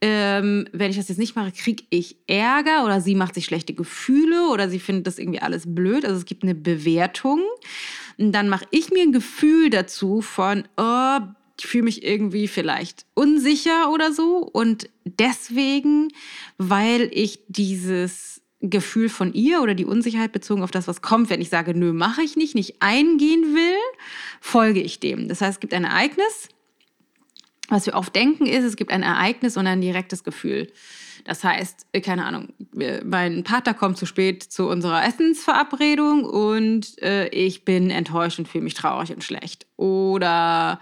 ähm, 0.00 0.66
wenn 0.72 0.90
ich 0.90 0.96
das 0.96 1.08
jetzt 1.08 1.18
nicht 1.18 1.36
mache, 1.36 1.52
kriege 1.52 1.84
ich 1.90 2.16
Ärger 2.26 2.86
oder 2.86 3.02
sie 3.02 3.14
macht 3.14 3.34
sich 3.34 3.44
schlechte 3.44 3.74
Gefühle 3.74 4.48
oder 4.50 4.70
sie 4.70 4.80
findet 4.80 5.06
das 5.06 5.18
irgendwie 5.18 5.42
alles 5.42 5.64
blöd. 5.66 6.06
Also 6.06 6.16
es 6.16 6.24
gibt 6.24 6.42
eine 6.42 6.54
Bewertung. 6.54 7.42
Und 8.18 8.32
dann 8.32 8.48
mache 8.48 8.66
ich 8.70 8.90
mir 8.90 9.02
ein 9.02 9.12
Gefühl 9.12 9.68
dazu 9.70 10.22
von, 10.22 10.64
oh, 10.78 11.18
ich 11.60 11.66
fühle 11.66 11.84
mich 11.84 12.02
irgendwie 12.02 12.48
vielleicht 12.48 13.04
unsicher 13.12 13.92
oder 13.92 14.12
so. 14.12 14.38
Und 14.38 14.88
deswegen, 15.04 16.08
weil 16.56 17.10
ich 17.12 17.40
dieses 17.48 18.40
Gefühl 18.62 19.10
von 19.10 19.34
ihr 19.34 19.60
oder 19.60 19.74
die 19.74 19.84
Unsicherheit 19.84 20.32
bezogen 20.32 20.62
auf 20.62 20.70
das, 20.70 20.88
was 20.88 21.02
kommt, 21.02 21.28
wenn 21.28 21.42
ich 21.42 21.50
sage, 21.50 21.74
nö, 21.74 21.92
mache 21.92 22.22
ich 22.22 22.34
nicht, 22.34 22.54
nicht 22.54 22.80
eingehen 22.80 23.54
will, 23.54 23.78
folge 24.40 24.80
ich 24.80 25.00
dem. 25.00 25.28
Das 25.28 25.42
heißt, 25.42 25.56
es 25.56 25.60
gibt 25.60 25.74
ein 25.74 25.84
Ereignis. 25.84 26.48
Was 27.68 27.84
wir 27.84 27.94
oft 27.94 28.16
denken 28.16 28.46
ist, 28.46 28.64
es 28.64 28.76
gibt 28.76 28.90
ein 28.90 29.02
Ereignis 29.02 29.58
und 29.58 29.66
ein 29.66 29.82
direktes 29.82 30.24
Gefühl. 30.24 30.72
Das 31.24 31.44
heißt, 31.44 31.88
keine 32.02 32.24
Ahnung, 32.24 32.54
mein 33.04 33.44
Partner 33.44 33.74
kommt 33.74 33.98
zu 33.98 34.06
spät 34.06 34.42
zu 34.42 34.66
unserer 34.66 35.04
Essensverabredung 35.04 36.24
und 36.24 37.00
äh, 37.02 37.28
ich 37.28 37.66
bin 37.66 37.90
enttäuscht 37.90 38.38
und 38.38 38.48
fühle 38.48 38.64
mich 38.64 38.74
traurig 38.74 39.12
und 39.12 39.22
schlecht. 39.22 39.66
Oder 39.76 40.80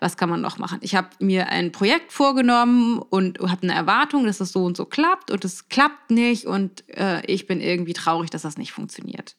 was 0.00 0.16
kann 0.16 0.30
man 0.30 0.40
noch 0.40 0.58
machen? 0.58 0.78
Ich 0.80 0.94
habe 0.94 1.08
mir 1.20 1.48
ein 1.48 1.72
Projekt 1.72 2.12
vorgenommen 2.12 2.98
und 2.98 3.38
habe 3.38 3.62
eine 3.62 3.74
Erwartung, 3.74 4.24
dass 4.24 4.40
es 4.40 4.50
so 4.52 4.64
und 4.64 4.76
so 4.76 4.86
klappt 4.86 5.30
und 5.30 5.44
es 5.44 5.68
klappt 5.68 6.10
nicht 6.10 6.46
und 6.46 6.88
äh, 6.88 7.24
ich 7.26 7.46
bin 7.46 7.60
irgendwie 7.60 7.92
traurig, 7.92 8.30
dass 8.30 8.42
das 8.42 8.56
nicht 8.56 8.72
funktioniert. 8.72 9.36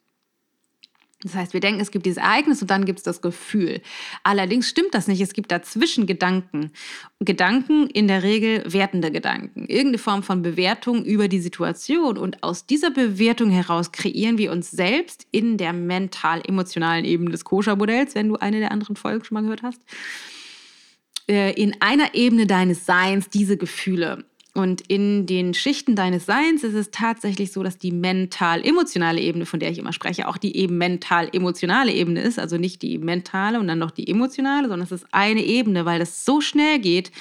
Das 1.24 1.36
heißt, 1.36 1.54
wir 1.54 1.60
denken, 1.60 1.82
es 1.82 1.92
gibt 1.92 2.06
dieses 2.06 2.18
Ereignis 2.18 2.62
und 2.62 2.72
dann 2.72 2.86
gibt 2.86 3.00
es 3.00 3.04
das 3.04 3.22
Gefühl. 3.22 3.82
Allerdings 4.24 4.68
stimmt 4.68 4.96
das 4.96 5.08
nicht. 5.08 5.22
Es 5.22 5.34
gibt 5.34 5.52
dazwischen 5.52 6.08
Gedanken. 6.08 6.72
Gedanken, 7.20 7.88
in 7.88 8.08
der 8.08 8.24
Regel 8.24 8.64
wertende 8.72 9.12
Gedanken. 9.12 9.66
Irgendeine 9.66 10.00
Form 10.00 10.24
von 10.24 10.42
Bewertung 10.42 11.06
über 11.06 11.28
die 11.28 11.40
Situation. 11.40 12.18
Und 12.18 12.42
aus 12.42 12.66
dieser 12.66 12.90
Bewertung 12.90 13.52
heraus 13.52 13.92
kreieren 13.92 14.40
wir 14.40 14.52
uns 14.52 14.72
selbst 14.72 15.28
in 15.30 15.58
der 15.58 15.74
mental-emotionalen 15.74 17.06
Ebene 17.06 17.30
des 17.30 17.46
Koscher-Modells, 17.46 18.16
wenn 18.16 18.30
du 18.30 18.38
eine 18.38 18.60
der 18.60 18.72
anderen 18.72 18.96
Folgen 18.96 19.24
schon 19.24 19.36
mal 19.36 19.42
gehört 19.42 19.62
hast. 19.62 19.82
Äh, 21.32 21.54
in 21.54 21.78
einer 21.80 22.14
Ebene 22.14 22.46
deines 22.46 22.86
Seins 22.86 23.30
diese 23.30 23.56
Gefühle. 23.56 24.26
Und 24.54 24.82
in 24.90 25.28
den 25.28 25.54
Schichten 25.54 25.96
deines 25.96 26.26
Seins 26.26 26.66
ist 26.66 26.74
es 26.74 26.92
tatsächlich 26.92 27.54
so, 27.54 27.64
dass 27.64 27.78
die 27.78 27.94
mental-emotionale 27.94 29.22
Ebene, 29.22 29.46
von 29.46 29.62
der 29.62 29.72
ich 29.72 29.78
immer 29.78 29.94
spreche, 29.94 30.28
auch 30.28 30.36
die 30.36 30.58
eben 30.58 30.78
mental-emotionale 30.78 31.94
Ebene 31.94 32.22
ist. 32.22 32.38
Also 32.38 32.58
nicht 32.58 32.82
die 32.82 32.98
mentale 32.98 33.62
und 33.62 33.70
dann 33.70 33.80
noch 33.80 33.92
die 33.92 34.10
emotionale, 34.10 34.68
sondern 34.68 34.86
es 34.86 34.92
ist 34.92 35.08
eine 35.12 35.42
Ebene, 35.42 35.86
weil 35.86 36.02
es 36.02 36.26
so 36.26 36.42
schnell 36.42 36.80
geht, 36.80 37.14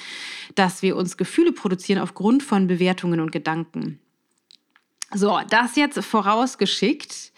dass 0.55 0.81
wir 0.81 0.97
uns 0.97 1.15
Gefühle 1.15 1.53
produzieren 1.53 2.01
aufgrund 2.01 2.43
von 2.43 2.67
Bewertungen 2.67 3.21
und 3.21 3.31
Gedanken. 3.31 3.97
So, 5.13 5.39
das 5.49 5.77
jetzt 5.77 6.03
vorausgeschickt 6.03 7.31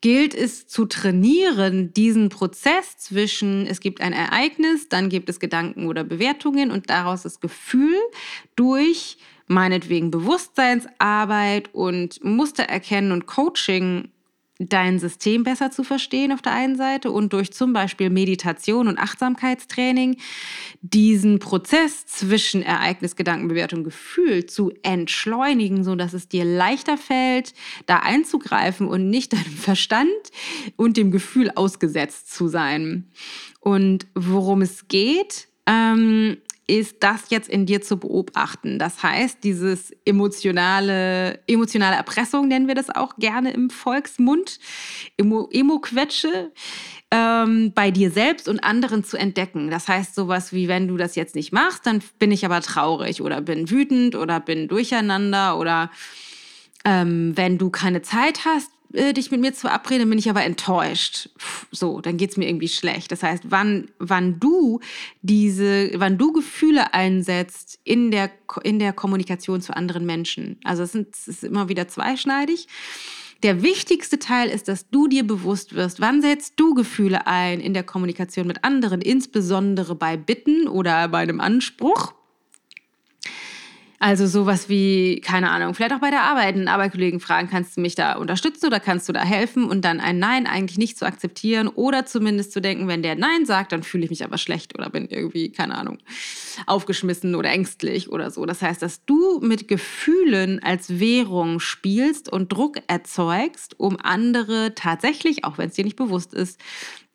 gilt 0.00 0.34
es 0.34 0.66
zu 0.68 0.86
trainieren, 0.86 1.92
diesen 1.92 2.28
Prozess 2.28 2.98
zwischen, 2.98 3.66
es 3.66 3.80
gibt 3.80 4.00
ein 4.00 4.12
Ereignis, 4.12 4.88
dann 4.88 5.08
gibt 5.08 5.28
es 5.28 5.40
Gedanken 5.40 5.86
oder 5.86 6.04
Bewertungen 6.04 6.70
und 6.70 6.88
daraus 6.88 7.22
das 7.22 7.40
Gefühl 7.40 7.96
durch 8.54 9.18
meinetwegen 9.48 10.10
Bewusstseinsarbeit 10.10 11.74
und 11.74 12.22
Mustererkennen 12.22 13.12
und 13.12 13.26
Coaching 13.26 14.10
dein 14.58 14.98
System 14.98 15.44
besser 15.44 15.70
zu 15.70 15.84
verstehen 15.84 16.32
auf 16.32 16.42
der 16.42 16.52
einen 16.52 16.76
Seite 16.76 17.12
und 17.12 17.32
durch 17.32 17.52
zum 17.52 17.72
Beispiel 17.72 18.10
Meditation 18.10 18.88
und 18.88 18.98
Achtsamkeitstraining 18.98 20.16
diesen 20.80 21.38
Prozess 21.38 22.06
zwischen 22.06 22.62
Ereignis, 22.62 23.14
Gedanken, 23.14 23.48
Bewertung, 23.48 23.84
Gefühl 23.84 24.46
zu 24.46 24.72
entschleunigen, 24.82 25.84
so 25.84 25.94
dass 25.94 26.12
es 26.12 26.28
dir 26.28 26.44
leichter 26.44 26.96
fällt, 26.96 27.54
da 27.86 27.98
einzugreifen 27.98 28.88
und 28.88 29.08
nicht 29.08 29.32
deinem 29.32 29.44
Verstand 29.44 30.08
und 30.76 30.96
dem 30.96 31.12
Gefühl 31.12 31.52
ausgesetzt 31.54 32.34
zu 32.34 32.48
sein. 32.48 33.06
Und 33.60 34.06
worum 34.14 34.62
es 34.62 34.88
geht, 34.88 35.48
ähm, 35.66 36.38
ist 36.68 36.96
das 37.00 37.30
jetzt 37.30 37.48
in 37.48 37.64
dir 37.64 37.80
zu 37.80 37.96
beobachten. 37.96 38.78
Das 38.78 39.02
heißt, 39.02 39.42
dieses 39.42 39.90
emotionale, 40.04 41.40
emotionale 41.48 41.96
Erpressung 41.96 42.46
nennen 42.46 42.68
wir 42.68 42.74
das 42.74 42.90
auch 42.90 43.16
gerne 43.16 43.52
im 43.52 43.70
Volksmund, 43.70 44.60
Emo-Quetsche, 45.16 46.52
ähm, 47.10 47.72
bei 47.74 47.90
dir 47.90 48.10
selbst 48.10 48.48
und 48.48 48.62
anderen 48.62 49.02
zu 49.02 49.16
entdecken. 49.16 49.70
Das 49.70 49.88
heißt, 49.88 50.14
sowas 50.14 50.52
wie, 50.52 50.68
wenn 50.68 50.88
du 50.88 50.98
das 50.98 51.14
jetzt 51.16 51.34
nicht 51.34 51.52
machst, 51.52 51.86
dann 51.86 52.02
bin 52.18 52.30
ich 52.30 52.44
aber 52.44 52.60
traurig 52.60 53.22
oder 53.22 53.40
bin 53.40 53.70
wütend 53.70 54.14
oder 54.14 54.38
bin 54.38 54.68
durcheinander 54.68 55.58
oder 55.58 55.90
ähm, 56.84 57.32
wenn 57.34 57.56
du 57.56 57.70
keine 57.70 58.02
Zeit 58.02 58.44
hast, 58.44 58.70
äh, 58.92 59.12
dich 59.12 59.30
mit 59.30 59.40
mir 59.40 59.52
zu 59.52 59.62
verabreden, 59.62 60.08
bin 60.08 60.18
ich 60.18 60.30
aber 60.30 60.44
enttäuscht. 60.44 61.30
So, 61.70 62.00
dann 62.00 62.16
geht 62.16 62.30
es 62.30 62.36
mir 62.36 62.48
irgendwie 62.48 62.68
schlecht. 62.68 63.12
Das 63.12 63.22
heißt, 63.22 63.44
wann, 63.48 63.90
wann 63.98 64.40
du 64.40 64.80
diese, 65.22 65.90
wann 65.96 66.18
du 66.18 66.32
Gefühle 66.32 66.94
einsetzt 66.94 67.78
in 67.84 68.10
der, 68.10 68.30
in 68.62 68.78
der 68.78 68.92
Kommunikation 68.92 69.60
zu 69.60 69.76
anderen 69.76 70.06
Menschen. 70.06 70.58
Also 70.64 70.82
es, 70.82 70.92
sind, 70.92 71.14
es 71.14 71.28
ist 71.28 71.44
immer 71.44 71.68
wieder 71.68 71.88
zweischneidig. 71.88 72.68
Der 73.44 73.62
wichtigste 73.62 74.18
Teil 74.18 74.48
ist, 74.48 74.66
dass 74.66 74.90
du 74.90 75.06
dir 75.06 75.24
bewusst 75.24 75.74
wirst, 75.74 76.00
wann 76.00 76.22
setzt 76.22 76.54
du 76.56 76.74
Gefühle 76.74 77.28
ein 77.28 77.60
in 77.60 77.72
der 77.72 77.84
Kommunikation 77.84 78.48
mit 78.48 78.64
anderen, 78.64 79.00
insbesondere 79.00 79.94
bei 79.94 80.16
Bitten 80.16 80.66
oder 80.66 81.06
bei 81.08 81.18
einem 81.18 81.40
Anspruch. 81.40 82.14
Also 84.00 84.28
sowas 84.28 84.68
wie, 84.68 85.20
keine 85.20 85.50
Ahnung, 85.50 85.74
vielleicht 85.74 85.92
auch 85.92 85.98
bei 85.98 86.10
der 86.10 86.22
Arbeit 86.22 86.54
einen 86.54 86.68
Arbeitskollegen 86.68 87.18
fragen, 87.18 87.48
kannst 87.50 87.76
du 87.76 87.80
mich 87.80 87.96
da 87.96 88.14
unterstützen 88.14 88.66
oder 88.66 88.78
kannst 88.78 89.08
du 89.08 89.12
da 89.12 89.24
helfen 89.24 89.64
und 89.64 89.84
dann 89.84 89.98
ein 89.98 90.20
Nein 90.20 90.46
eigentlich 90.46 90.78
nicht 90.78 90.96
zu 90.96 91.04
akzeptieren 91.04 91.66
oder 91.66 92.06
zumindest 92.06 92.52
zu 92.52 92.60
denken, 92.60 92.86
wenn 92.86 93.02
der 93.02 93.16
Nein 93.16 93.44
sagt, 93.44 93.72
dann 93.72 93.82
fühle 93.82 94.04
ich 94.04 94.10
mich 94.10 94.24
aber 94.24 94.38
schlecht 94.38 94.78
oder 94.78 94.88
bin 94.88 95.08
irgendwie, 95.08 95.50
keine 95.50 95.76
Ahnung, 95.76 95.98
aufgeschmissen 96.66 97.34
oder 97.34 97.50
ängstlich 97.50 98.12
oder 98.12 98.30
so. 98.30 98.46
Das 98.46 98.62
heißt, 98.62 98.80
dass 98.82 99.04
du 99.04 99.40
mit 99.40 99.66
Gefühlen 99.66 100.62
als 100.62 101.00
Währung 101.00 101.58
spielst 101.58 102.32
und 102.32 102.52
Druck 102.52 102.78
erzeugst, 102.86 103.80
um 103.80 103.96
andere 104.00 104.76
tatsächlich, 104.76 105.44
auch 105.44 105.58
wenn 105.58 105.70
es 105.70 105.74
dir 105.74 105.84
nicht 105.84 105.96
bewusst 105.96 106.34
ist, 106.34 106.60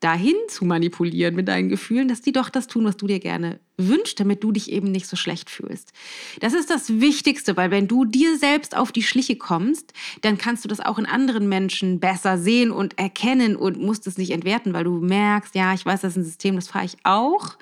dahin 0.03 0.35
zu 0.49 0.65
manipulieren 0.65 1.35
mit 1.35 1.47
deinen 1.47 1.69
Gefühlen, 1.69 2.07
dass 2.07 2.21
die 2.21 2.31
doch 2.31 2.49
das 2.49 2.67
tun, 2.67 2.85
was 2.85 2.97
du 2.97 3.07
dir 3.07 3.19
gerne 3.19 3.59
wünschst, 3.77 4.19
damit 4.19 4.43
du 4.43 4.51
dich 4.51 4.71
eben 4.71 4.91
nicht 4.91 5.07
so 5.07 5.15
schlecht 5.15 5.49
fühlst. 5.49 5.93
Das 6.41 6.53
ist 6.53 6.69
das 6.69 6.99
Wichtigste, 6.99 7.55
weil 7.55 7.71
wenn 7.71 7.87
du 7.87 8.03
dir 8.05 8.37
selbst 8.37 8.75
auf 8.75 8.91
die 8.91 9.03
Schliche 9.03 9.35
kommst, 9.35 9.93
dann 10.21 10.37
kannst 10.37 10.63
du 10.63 10.67
das 10.67 10.79
auch 10.79 10.99
in 10.99 11.05
anderen 11.05 11.47
Menschen 11.47 11.99
besser 11.99 12.37
sehen 12.37 12.71
und 12.71 12.99
erkennen 12.99 13.55
und 13.55 13.79
musst 13.79 14.05
es 14.05 14.17
nicht 14.17 14.31
entwerten, 14.31 14.73
weil 14.73 14.83
du 14.83 14.99
merkst, 14.99 15.55
ja, 15.55 15.73
ich 15.73 15.85
weiß, 15.85 16.01
das 16.01 16.13
ist 16.13 16.17
ein 16.17 16.25
System, 16.25 16.55
das 16.55 16.67
fahre 16.67 16.85
ich 16.85 16.97
auch. 17.03 17.57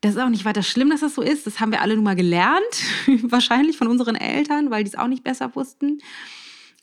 das 0.00 0.14
ist 0.14 0.20
auch 0.20 0.28
nicht 0.28 0.44
weiter 0.44 0.62
schlimm, 0.62 0.90
dass 0.90 1.00
das 1.00 1.16
so 1.16 1.22
ist. 1.22 1.46
Das 1.46 1.58
haben 1.58 1.72
wir 1.72 1.82
alle 1.82 1.96
nun 1.96 2.04
mal 2.04 2.14
gelernt, 2.14 2.62
wahrscheinlich 3.22 3.76
von 3.76 3.88
unseren 3.88 4.14
Eltern, 4.14 4.70
weil 4.70 4.84
die 4.84 4.90
es 4.90 4.96
auch 4.98 5.08
nicht 5.08 5.24
besser 5.24 5.54
wussten. 5.56 6.00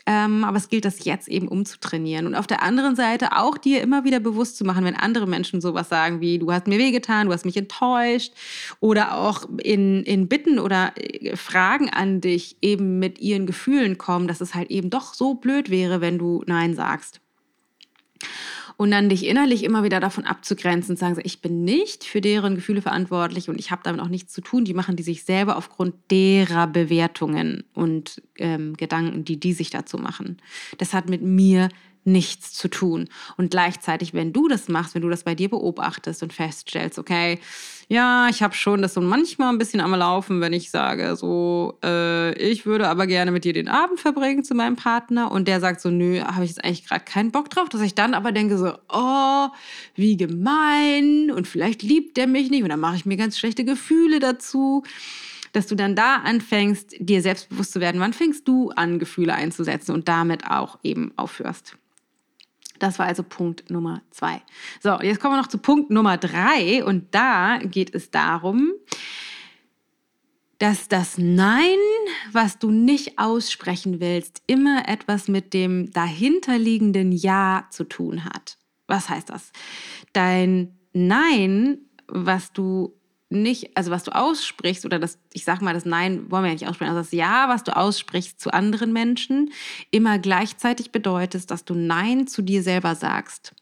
Ähm, 0.08 0.44
aber 0.44 0.58
es 0.58 0.70
gilt, 0.70 0.86
das 0.86 1.04
jetzt 1.04 1.28
eben 1.28 1.48
umzutrainieren. 1.48 2.28
Und 2.28 2.36
auf 2.36 2.46
der 2.46 2.62
anderen 2.62 2.96
Seite 2.96 3.36
auch 3.36 3.58
dir 3.58 3.82
immer 3.82 4.04
wieder 4.04 4.20
bewusst 4.20 4.58
zu 4.58 4.64
machen, 4.64 4.86
wenn 4.86 4.96
andere 4.96 5.26
Menschen 5.26 5.62
sowas 5.62 5.90
sagen 5.90 6.22
wie, 6.22 6.38
du 6.38 6.52
hast 6.52 6.68
mir 6.68 6.78
wehgetan, 6.78 7.28
du 7.28 7.34
hast 7.34 7.46
mich 7.46 7.58
enttäuscht 7.58 8.34
oder 8.80 9.18
auch 9.18 9.48
in, 9.64 10.04
in 10.04 10.28
Bitten 10.28 10.60
oder 10.60 10.94
äh, 10.96 11.36
Fragen 11.36 11.90
an 11.90 12.22
dich 12.22 12.58
eben 12.62 13.00
mit 13.00 13.20
ihren 13.20 13.48
Gefühlen 13.48 13.98
kommen, 13.98 14.28
dass 14.28 14.42
es 14.42 14.54
halt 14.54 14.70
eben 14.70 14.92
doch 14.92 15.16
so 15.16 15.34
blöd 15.34 15.72
wäre, 15.72 16.02
wenn 16.02 16.20
du 16.20 16.44
Nein 16.46 16.76
sagst 16.76 17.20
und 18.78 18.92
dann 18.92 19.10
dich 19.10 19.26
innerlich 19.26 19.64
immer 19.64 19.84
wieder 19.84 20.00
davon 20.00 20.26
abzugrenzen 20.26 20.94
und 20.94 20.98
sagen, 20.98 21.20
ich 21.24 21.42
bin 21.42 21.64
nicht 21.64 22.04
für 22.04 22.22
deren 22.22 22.56
Gefühle 22.56 22.82
verantwortlich 22.82 23.50
und 23.50 23.60
ich 23.60 23.72
habe 23.72 23.82
damit 23.84 24.02
auch 24.02 24.10
nichts 24.10 24.34
zu 24.34 24.42
tun. 24.42 24.66
Die 24.66 24.74
machen 24.74 24.96
die 24.96 25.04
sich 25.04 25.24
selber 25.24 25.58
aufgrund 25.58 25.96
derer 26.12 26.68
Bewertungen 26.68 27.64
und 27.74 28.22
ähm, 28.38 28.76
Gedanken, 28.76 29.24
die 29.24 29.40
die 29.40 29.54
sich 29.54 29.70
dazu 29.70 29.98
machen. 29.98 30.38
Das 30.78 30.94
hat 30.94 31.10
mit 31.10 31.22
mir 31.22 31.70
nichts 32.06 32.54
zu 32.54 32.70
tun. 32.70 33.10
Und 33.36 33.52
gleichzeitig, 33.52 34.14
wenn 34.14 34.32
du 34.32 34.48
das 34.48 34.70
machst, 34.70 34.96
wenn 34.96 35.02
du 35.02 35.10
das 35.10 35.24
bei 35.24 35.36
dir 35.36 35.50
beobachtest 35.50 36.24
und 36.24 36.32
feststellst, 36.32 37.00
okay, 37.00 37.40
ja, 37.88 38.30
ich 38.30 38.42
habe 38.42 38.56
schon 38.56 38.82
das 38.82 38.94
so 38.94 39.02
manchmal 39.02 39.50
ein 39.50 39.58
bisschen 39.58 39.82
am 39.82 39.94
Laufen, 39.94 40.42
wenn 40.42 40.54
ich 40.54 40.72
sage, 40.72 41.16
so, 41.16 41.78
äh, 41.84 42.34
ich 42.38 42.66
würde 42.66 42.88
aber 42.88 43.06
gerne 43.08 43.32
mit 43.32 43.44
dir 43.44 43.54
den 43.54 43.68
Abend 43.68 44.00
verbringen 44.00 44.44
zu 44.44 44.56
meinem 44.56 44.76
Partner 44.76 45.32
und 45.32 45.48
der 45.48 45.60
sagt 45.60 45.82
so, 45.82 45.90
nö, 45.90 46.22
habe 46.22 46.46
ich 46.46 46.52
jetzt 46.52 46.64
eigentlich 46.64 46.88
gerade 46.88 47.06
keinen 47.06 47.32
Bock 47.32 47.50
drauf, 47.50 47.70
dass 47.70 47.82
ich 47.82 47.96
dann 47.96 48.14
aber 48.14 48.32
denke 48.32 48.58
so, 48.58 48.74
oh, 48.90 49.48
wie 49.96 50.18
gemein 50.18 51.32
und 51.32 51.48
vielleicht 51.48 51.84
liebt 51.84 52.18
der 52.18 52.28
mich 52.28 52.50
nicht 52.50 52.64
und 52.64 52.70
dann 52.70 52.80
mache 52.80 52.96
ich 52.96 53.06
mir 53.06 53.18
ganz 53.18 53.38
schlechte 53.38 53.66
Gefühle 53.66 54.20
dazu 54.20 54.84
dass 55.52 55.68
du 55.68 55.76
dann 55.76 55.96
da 55.96 56.18
anfängst, 56.18 56.98
dir 57.00 57.22
selbstbewusst 57.22 57.72
zu 57.72 57.80
werden. 57.80 58.02
Wann 58.02 58.12
fängst 58.12 58.46
du 58.46 58.72
an, 58.72 59.00
Gefühle 59.00 59.34
einzusetzen 59.34 59.94
und 59.94 60.10
damit 60.10 60.46
auch 60.46 60.80
eben 60.84 61.14
aufhörst? 61.16 61.78
Das 62.80 63.00
war 63.00 63.06
also 63.06 63.24
Punkt 63.24 63.70
Nummer 63.70 64.02
zwei. 64.12 64.42
So, 64.82 65.00
jetzt 65.02 65.20
kommen 65.20 65.36
wir 65.36 65.42
noch 65.42 65.48
zu 65.48 65.58
Punkt 65.58 65.90
Nummer 65.90 66.18
drei 66.18 66.84
und 66.84 67.14
da 67.14 67.60
geht 67.60 67.94
es 67.94 68.12
darum, 68.12 68.74
dass 70.60 70.88
das 70.88 71.18
Nein, 71.18 71.78
was 72.32 72.60
du 72.60 72.72
nicht 72.72 73.20
aussprechen 73.20 74.00
willst, 74.00 74.42
immer 74.48 74.88
etwas 74.88 75.28
mit 75.28 75.54
dem 75.54 75.92
dahinterliegenden 75.92 77.12
Ja 77.12 77.68
zu 77.70 77.84
tun 77.84 78.26
hat. 78.26 78.58
Was 78.88 79.10
heißt 79.10 79.30
das? 79.30 79.52
Dein 80.14 80.78
Nein, 80.94 81.80
was 82.08 82.54
du 82.54 82.95
nicht, 83.30 83.76
also 83.76 83.92
was 83.92 84.04
du 84.04 84.16
aussprichst, 84.16 84.86
oder 84.86 85.00
das, 85.00 85.18
ich 85.34 85.46
sag 85.46 85.62
mal, 85.62 85.74
das 85.74 85.86
Nein 85.86 86.30
wollen 86.30 86.44
wir 86.44 86.50
ja 86.50 86.54
nicht 86.54 86.68
aussprechen, 86.68 86.92
also 86.92 87.02
das 87.02 87.12
Ja, 87.12 87.50
was 87.50 87.64
du 87.64 87.76
aussprichst 87.76 88.40
zu 88.40 88.54
anderen 88.54 88.94
Menschen, 88.94 89.52
immer 89.92 90.20
gleichzeitig 90.20 90.92
bedeutet, 90.92 91.50
dass 91.50 91.66
du 91.66 91.74
Nein 91.74 92.28
zu 92.28 92.42
dir 92.42 92.62
selber 92.62 92.96
sagst. 92.96 93.56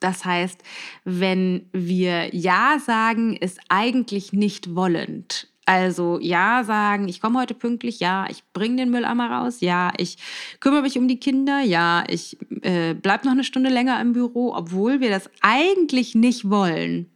Das 0.00 0.24
heißt, 0.24 0.62
wenn 1.04 1.68
wir 1.72 2.34
Ja 2.34 2.78
sagen, 2.78 3.36
ist 3.36 3.58
eigentlich 3.68 4.34
nicht 4.34 4.74
wollend. 4.74 5.48
Also 5.66 6.18
ja 6.20 6.62
sagen, 6.62 7.08
ich 7.08 7.22
komme 7.22 7.40
heute 7.40 7.54
pünktlich, 7.54 7.98
ja, 7.98 8.26
ich 8.28 8.44
bringe 8.52 8.76
den 8.76 8.90
Mülleimer 8.90 9.30
raus, 9.30 9.62
ja, 9.62 9.94
ich 9.96 10.18
kümmere 10.60 10.82
mich 10.82 10.98
um 10.98 11.08
die 11.08 11.18
Kinder, 11.18 11.62
ja, 11.62 12.04
ich 12.06 12.36
äh, 12.60 12.92
bleibe 12.92 13.24
noch 13.24 13.32
eine 13.32 13.44
Stunde 13.44 13.70
länger 13.70 13.98
im 14.02 14.12
Büro, 14.12 14.52
obwohl 14.54 15.00
wir 15.00 15.08
das 15.08 15.30
eigentlich 15.40 16.14
nicht 16.14 16.50
wollen 16.50 17.13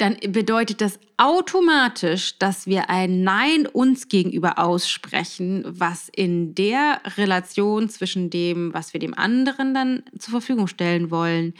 dann 0.00 0.16
bedeutet 0.28 0.80
das 0.80 0.98
automatisch, 1.16 2.38
dass 2.38 2.66
wir 2.66 2.88
ein 2.88 3.22
Nein 3.22 3.66
uns 3.66 4.08
gegenüber 4.08 4.58
aussprechen, 4.58 5.64
was 5.66 6.08
in 6.08 6.54
der 6.54 7.00
Relation 7.16 7.88
zwischen 7.88 8.30
dem, 8.30 8.72
was 8.72 8.94
wir 8.94 9.00
dem 9.00 9.14
anderen 9.14 9.74
dann 9.74 10.02
zur 10.18 10.32
Verfügung 10.32 10.66
stellen 10.66 11.10
wollen, 11.10 11.54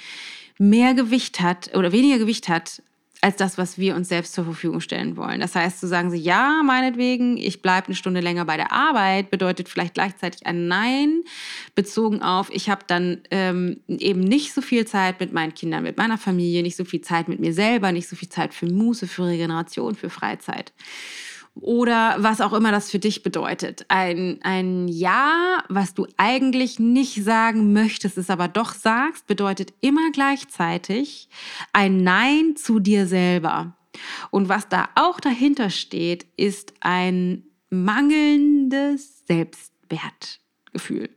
mehr 0.58 0.94
Gewicht 0.94 1.40
hat 1.40 1.74
oder 1.76 1.92
weniger 1.92 2.18
Gewicht 2.18 2.48
hat 2.48 2.82
als 3.22 3.36
das, 3.36 3.58
was 3.58 3.76
wir 3.78 3.94
uns 3.94 4.08
selbst 4.08 4.32
zur 4.32 4.44
Verfügung 4.44 4.80
stellen 4.80 5.16
wollen. 5.16 5.40
Das 5.40 5.54
heißt, 5.54 5.80
zu 5.80 5.86
sagen 5.86 6.10
sie, 6.10 6.18
ja, 6.18 6.62
meinetwegen, 6.64 7.36
ich 7.36 7.60
bleibe 7.60 7.88
eine 7.88 7.94
Stunde 7.94 8.20
länger 8.20 8.44
bei 8.46 8.56
der 8.56 8.72
Arbeit, 8.72 9.30
bedeutet 9.30 9.68
vielleicht 9.68 9.94
gleichzeitig 9.94 10.46
ein 10.46 10.68
Nein, 10.68 11.22
bezogen 11.74 12.22
auf, 12.22 12.50
ich 12.50 12.70
habe 12.70 12.84
dann 12.86 13.22
ähm, 13.30 13.80
eben 13.88 14.20
nicht 14.20 14.54
so 14.54 14.62
viel 14.62 14.86
Zeit 14.86 15.20
mit 15.20 15.32
meinen 15.32 15.54
Kindern, 15.54 15.82
mit 15.82 15.98
meiner 15.98 16.18
Familie, 16.18 16.62
nicht 16.62 16.76
so 16.76 16.84
viel 16.84 17.02
Zeit 17.02 17.28
mit 17.28 17.40
mir 17.40 17.52
selber, 17.52 17.92
nicht 17.92 18.08
so 18.08 18.16
viel 18.16 18.28
Zeit 18.28 18.54
für 18.54 18.66
Muße, 18.66 19.06
für 19.06 19.26
Regeneration, 19.26 19.94
für 19.94 20.10
Freizeit 20.10 20.72
oder 21.54 22.16
was 22.18 22.40
auch 22.40 22.52
immer 22.52 22.70
das 22.72 22.90
für 22.90 22.98
dich 22.98 23.22
bedeutet. 23.22 23.84
Ein, 23.88 24.38
ein 24.42 24.88
Ja, 24.88 25.62
was 25.68 25.94
du 25.94 26.06
eigentlich 26.16 26.78
nicht 26.78 27.22
sagen 27.22 27.72
möchtest, 27.72 28.18
es 28.18 28.30
aber 28.30 28.48
doch 28.48 28.72
sagst, 28.72 29.26
bedeutet 29.26 29.72
immer 29.80 30.10
gleichzeitig 30.12 31.28
ein 31.72 32.02
Nein 32.02 32.56
zu 32.56 32.80
dir 32.80 33.06
selber. 33.06 33.76
Und 34.30 34.48
was 34.48 34.68
da 34.68 34.88
auch 34.94 35.20
dahinter 35.20 35.70
steht, 35.70 36.26
ist 36.36 36.72
ein 36.80 37.44
mangelndes 37.68 39.26
Selbstwertgefühl. 39.26 41.10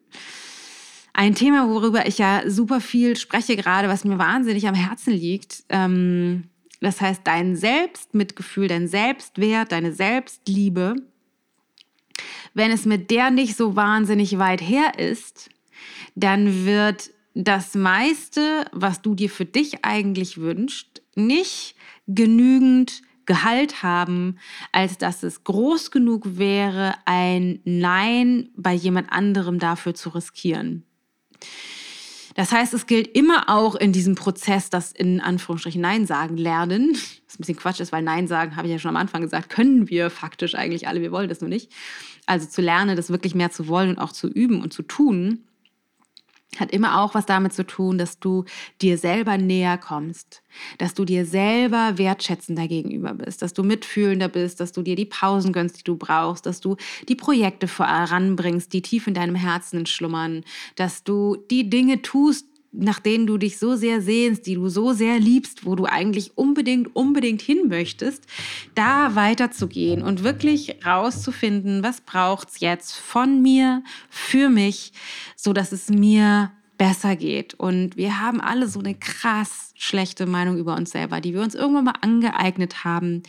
Ein 1.14 1.36
Thema, 1.36 1.70
worüber 1.70 2.08
ich 2.08 2.18
ja 2.18 2.50
super 2.50 2.82
viel 2.82 3.16
spreche 3.18 3.56
gerade, 3.56 3.88
was 3.88 4.04
mir 4.04 4.18
wahnsinnig 4.18 4.68
am 4.68 4.74
Herzen 4.74 5.14
liegt. 5.14 5.64
Ähm, 5.70 6.50
das 6.84 7.00
heißt, 7.00 7.22
dein 7.24 7.56
Selbstmitgefühl, 7.56 8.68
dein 8.68 8.88
Selbstwert, 8.88 9.72
deine 9.72 9.94
Selbstliebe, 9.94 10.96
wenn 12.54 12.72
es 12.72 12.86
mit 12.86 13.10
der 13.10 13.32
nicht 13.32 13.56
so 13.56 13.76
wahnsinnig 13.76 14.38
weit 14.38 14.62
her 14.62 15.00
ist, 15.00 15.50
dann 16.16 16.66
wird 16.66 17.12
das 17.34 17.74
meiste, 17.74 18.66
was 18.72 19.02
du 19.02 19.16
dir 19.16 19.30
für 19.30 19.46
dich 19.46 19.84
eigentlich 19.84 20.38
wünschst, 20.38 21.02
nicht 21.16 21.76
genügend 22.08 23.02
Gehalt 23.26 23.82
haben, 23.82 24.38
als 24.74 24.98
dass 24.98 25.24
es 25.24 25.46
groß 25.46 25.90
genug 25.90 26.38
wäre, 26.38 26.96
ein 27.06 27.62
Nein 27.64 28.50
bei 28.58 28.74
jemand 28.74 29.12
anderem 29.12 29.58
dafür 29.58 29.96
zu 29.96 30.10
riskieren. 30.10 30.84
Das 32.36 32.52
heißt, 32.52 32.74
es 32.74 32.88
gilt 32.88 33.16
immer 33.16 33.50
auch 33.50 33.76
in 33.76 33.92
diesem 33.92 34.16
Prozess, 34.16 34.70
das 34.70 34.92
in 34.92 35.22
Anführungsstrichen 35.22 35.82
Nein 35.82 36.06
sagen 36.06 36.38
lernen. 36.38 36.94
Was 37.28 37.36
ein 37.36 37.38
bisschen 37.40 37.58
Quatsch 37.58 37.80
ist, 37.80 37.92
weil 37.92 38.02
Nein 38.02 38.28
sagen, 38.28 38.56
habe 38.56 38.68
ich 38.68 38.74
ja 38.74 38.80
schon 38.80 38.90
am 38.90 38.98
Anfang 38.98 39.22
gesagt, 39.22 39.50
können 39.50 39.90
wir 39.90 40.10
faktisch 40.10 40.56
eigentlich 40.56 40.88
alle, 40.88 41.02
wir 41.02 41.12
wollen 41.12 41.30
das 41.30 41.42
nur 41.42 41.50
nicht. 41.50 41.72
Also 42.26 42.48
zu 42.48 42.62
lernen, 42.62 42.96
das 42.96 43.10
wirklich 43.10 43.36
mehr 43.36 43.52
zu 43.52 43.68
wollen 43.68 43.90
und 43.90 44.00
auch 44.00 44.12
zu 44.12 44.28
üben 44.28 44.62
und 44.62 44.74
zu 44.74 44.84
tun 44.84 45.44
hat 46.60 46.72
immer 46.72 47.02
auch 47.02 47.16
was 47.16 47.26
damit 47.26 47.54
zu 47.54 47.66
tun, 47.66 47.98
dass 47.98 48.20
du 48.20 48.46
dir 48.82 48.98
selber 48.98 49.38
näher 49.38 49.78
kommst, 49.78 50.44
dass 50.78 50.94
du 50.94 51.06
dir 51.06 51.26
selber 51.26 51.98
wertschätzender 51.98 52.68
gegenüber 52.68 53.14
bist, 53.14 53.42
dass 53.42 53.54
du 53.54 53.64
mitfühlender 53.64 54.30
bist, 54.30 54.60
dass 54.60 54.72
du 54.72 54.82
dir 54.82 54.96
die 54.96 55.06
Pausen 55.06 55.54
gönnst, 55.54 55.80
die 55.80 55.84
du 55.84 55.96
brauchst, 55.96 56.46
dass 56.46 56.60
du 56.60 56.76
die 57.10 57.16
Projekte 57.16 57.68
voranbringst, 57.68 58.72
die 58.74 58.82
tief 58.82 59.08
in 59.08 59.14
deinem 59.14 59.36
Herzen 59.36 59.86
schlummern, 59.86 60.44
dass 60.76 61.04
du 61.04 61.38
die 61.50 61.70
Dinge 61.70 62.02
tust, 62.02 62.48
nach 62.74 63.00
denen 63.00 63.28
du 63.28 63.38
dich 63.38 63.60
so 63.60 63.76
sehr 63.76 64.02
sehnst, 64.02 64.48
die 64.48 64.56
du 64.56 64.68
so 64.68 64.94
sehr 64.94 65.20
liebst, 65.20 65.66
wo 65.66 65.76
du 65.76 65.86
eigentlich 65.86 66.38
unbedingt, 66.38 66.96
unbedingt 66.96 67.42
hin 67.42 67.68
möchtest, 67.68 68.26
da 68.76 69.16
weiterzugehen 69.16 70.02
und 70.02 70.24
wirklich 70.24 70.78
rauszufinden, 70.86 71.84
was 71.84 72.02
braucht's 72.02 72.60
jetzt 72.60 72.96
von 72.96 73.42
mir, 73.42 73.84
für 74.10 74.50
mich, 74.50 74.92
so 75.36 75.54
dass 75.54 75.72
es 75.72 75.90
mir 75.90 76.52
besser 76.84 77.16
geht. 77.16 77.54
Und 77.54 77.96
wir 77.96 78.20
haben 78.20 78.42
alle 78.42 78.68
so 78.68 78.80
eine 78.80 78.94
krass 78.94 79.72
schlechte 79.76 80.26
Meinung 80.26 80.58
über 80.58 80.76
uns 80.76 80.92
selber, 80.92 81.22
die 81.22 81.34
wir 81.34 81.42
uns 81.42 81.56
irgendwann 81.56 81.86
mal 81.86 81.96
angeeignet 82.02 82.84
haben 82.84 83.24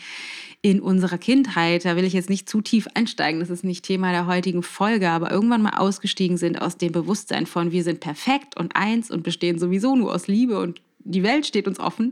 in 0.61 0.81
unserer 0.81 1.19
Kindheit, 1.19 1.85
da 1.85 1.95
will 1.95 2.03
ich 2.03 2.15
jetzt 2.15 2.31
nicht 2.31 2.49
zu 2.49 2.63
tief 2.63 2.89
einsteigen, 2.95 3.39
das 3.39 3.51
ist 3.51 3.63
nicht 3.63 3.85
Thema 3.85 4.11
der 4.11 4.27
heutigen 4.27 4.65
Folge, 4.65 5.09
aber 5.09 5.31
irgendwann 5.31 5.63
mal 5.63 5.77
ausgestiegen 5.77 6.37
sind 6.37 6.61
aus 6.61 6.79
dem 6.79 6.91
Bewusstsein 6.91 7.47
von, 7.47 7.71
wir 7.71 7.85
sind 7.85 8.01
perfekt 8.01 8.57
und 8.57 8.75
eins 8.75 9.09
und 9.09 9.23
bestehen 9.23 9.61
sowieso 9.61 9.95
nur 9.95 10.13
aus 10.13 10.27
Liebe 10.27 10.59
und 10.59 10.81
die 11.01 11.23
Welt 11.23 11.47
steht 11.47 11.69
uns 11.69 11.79
offen, 11.79 12.11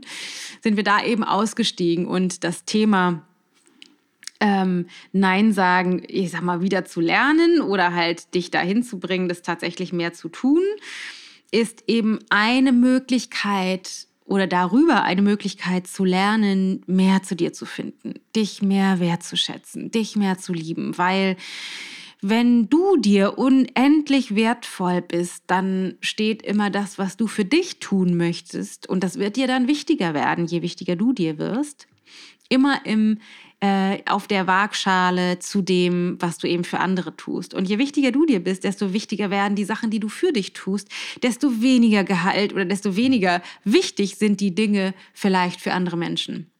sind 0.61 0.77
wir 0.77 0.83
da 0.83 1.03
eben 1.03 1.25
ausgestiegen 1.25 2.05
und 2.05 2.45
das 2.45 2.63
Thema 2.63 3.23
ähm, 4.39 4.85
Nein 5.11 5.51
sagen, 5.51 6.03
ich 6.07 6.31
sag 6.31 6.43
mal, 6.43 6.61
wieder 6.61 6.85
zu 6.85 7.01
lernen 7.01 7.59
oder 7.59 7.93
halt 7.93 8.33
dich 8.33 8.49
dahin 8.49 8.83
zu 8.83 8.99
bringen, 8.99 9.27
das 9.27 9.41
tatsächlich 9.41 9.91
mehr 9.91 10.13
zu 10.13 10.29
tun, 10.29 10.61
ist 11.53 11.83
eben 11.87 12.19
eine 12.29 12.71
Möglichkeit, 12.71 14.07
oder 14.25 14.47
darüber 14.47 15.03
eine 15.03 15.21
Möglichkeit 15.21 15.85
zu 15.85 16.05
lernen, 16.05 16.81
mehr 16.87 17.23
zu 17.23 17.35
dir 17.35 17.53
zu 17.53 17.65
finden, 17.65 18.15
dich 18.35 18.61
mehr 18.61 18.99
wertzuschätzen, 18.99 19.91
dich 19.91 20.15
mehr 20.15 20.37
zu 20.37 20.53
lieben, 20.53 20.97
weil 20.97 21.35
wenn 22.21 22.69
du 22.69 22.95
dir 22.95 23.37
unendlich 23.37 24.33
wertvoll 24.33 25.01
bist, 25.01 25.43
dann 25.47 25.95
steht 25.99 26.41
immer 26.41 26.69
das, 26.69 26.97
was 26.97 27.17
du 27.17 27.27
für 27.27 27.43
dich 27.43 27.79
tun 27.79 28.15
möchtest. 28.15 28.87
Und 28.87 29.03
das 29.03 29.19
wird 29.19 29.35
dir 29.35 29.45
dann 29.45 29.67
wichtiger 29.67 30.13
werden, 30.13 30.45
je 30.45 30.61
wichtiger 30.61 30.95
du 30.95 31.11
dir 31.11 31.37
wirst. 31.37 31.85
Immer 32.47 32.85
im, 32.85 33.17
äh, 33.63 34.03
auf 34.07 34.27
der 34.27 34.45
Waagschale 34.45 35.39
zu 35.39 35.61
dem, 35.61 36.17
was 36.19 36.37
du 36.37 36.47
eben 36.49 36.65
für 36.65 36.81
andere 36.81 37.15
tust. 37.15 37.53
Und 37.53 37.69
je 37.69 37.77
wichtiger 37.77 38.11
du 38.11 38.25
dir 38.25 38.43
bist, 38.43 38.65
desto 38.65 38.91
wichtiger 38.91 39.29
werden 39.29 39.55
die 39.55 39.63
Sachen, 39.63 39.89
die 39.89 40.01
du 40.01 40.09
für 40.09 40.33
dich 40.33 40.51
tust, 40.51 40.89
desto 41.21 41.61
weniger 41.61 42.03
Gehalt 42.03 42.51
oder 42.51 42.65
desto 42.65 42.97
weniger 42.97 43.41
wichtig 43.63 44.17
sind 44.17 44.41
die 44.41 44.53
Dinge 44.53 44.93
vielleicht 45.13 45.61
für 45.61 45.71
andere 45.71 45.95
Menschen. 45.95 46.51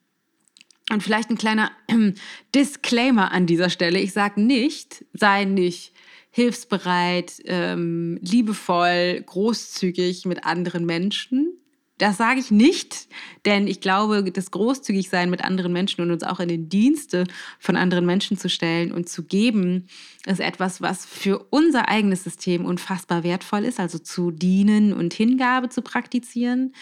Und 0.94 1.04
vielleicht 1.04 1.30
ein 1.30 1.38
kleiner 1.38 1.74
Disclaimer 2.56 3.34
an 3.34 3.48
dieser 3.48 3.70
Stelle. 3.70 4.00
Ich 4.00 4.13
sage 4.13 4.39
nicht, 4.39 5.04
sei 5.12 5.44
nicht 5.44 5.92
hilfsbereit, 6.32 7.34
ähm, 7.44 8.18
liebevoll, 8.22 9.22
großzügig 9.26 10.24
mit 10.26 10.46
anderen 10.46 10.86
Menschen. 10.86 11.58
Das 11.99 12.17
sage 12.17 12.39
ich 12.39 12.49
nicht, 12.49 13.08
denn 13.45 13.67
ich 13.67 13.79
glaube, 13.79 14.23
das 14.23 14.49
Großzügigsein 14.49 15.29
mit 15.29 15.43
anderen 15.43 15.71
Menschen 15.71 16.01
und 16.01 16.10
uns 16.10 16.23
auch 16.23 16.39
in 16.39 16.47
den 16.47 16.67
Dienste 16.67 17.25
von 17.60 17.75
anderen 17.75 18.08
Menschen 18.08 18.36
zu 18.36 18.49
stellen 18.49 18.91
und 18.91 19.08
zu 19.08 19.23
geben, 19.23 19.86
ist 20.25 20.39
etwas, 20.39 20.82
was 20.82 21.06
für 21.06 21.45
unser 21.51 21.89
eigenes 21.89 22.23
System 22.23 22.65
unfassbar 22.65 23.23
wertvoll 23.23 23.63
ist, 23.63 23.79
also 23.79 23.99
zu 23.99 24.32
dienen 24.32 24.91
und 24.91 25.13
Hingabe 25.13 25.69
zu 25.69 25.84
praktizieren. 25.84 26.73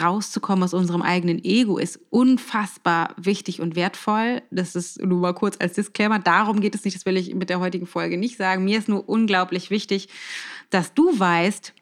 Rauszukommen 0.00 0.64
aus 0.64 0.74
unserem 0.74 1.02
eigenen 1.02 1.42
Ego 1.44 1.78
ist 1.78 2.00
unfassbar 2.10 3.14
wichtig 3.16 3.60
und 3.60 3.76
wertvoll. 3.76 4.42
Das 4.50 4.74
ist 4.74 5.00
nur 5.00 5.20
mal 5.20 5.34
kurz 5.34 5.56
als 5.60 5.74
Disclaimer. 5.74 6.18
Darum 6.18 6.58
geht 6.58 6.74
es 6.74 6.84
nicht, 6.84 6.96
das 6.96 7.06
will 7.06 7.16
ich 7.16 7.32
mit 7.32 7.48
der 7.48 7.60
heutigen 7.60 7.86
Folge 7.86 8.18
nicht 8.18 8.36
sagen. 8.36 8.64
Mir 8.64 8.78
ist 8.78 8.88
nur 8.88 9.08
unglaublich 9.08 9.70
wichtig, 9.70 10.08
dass 10.70 10.94
du 10.94 11.16
weißt, 11.16 11.74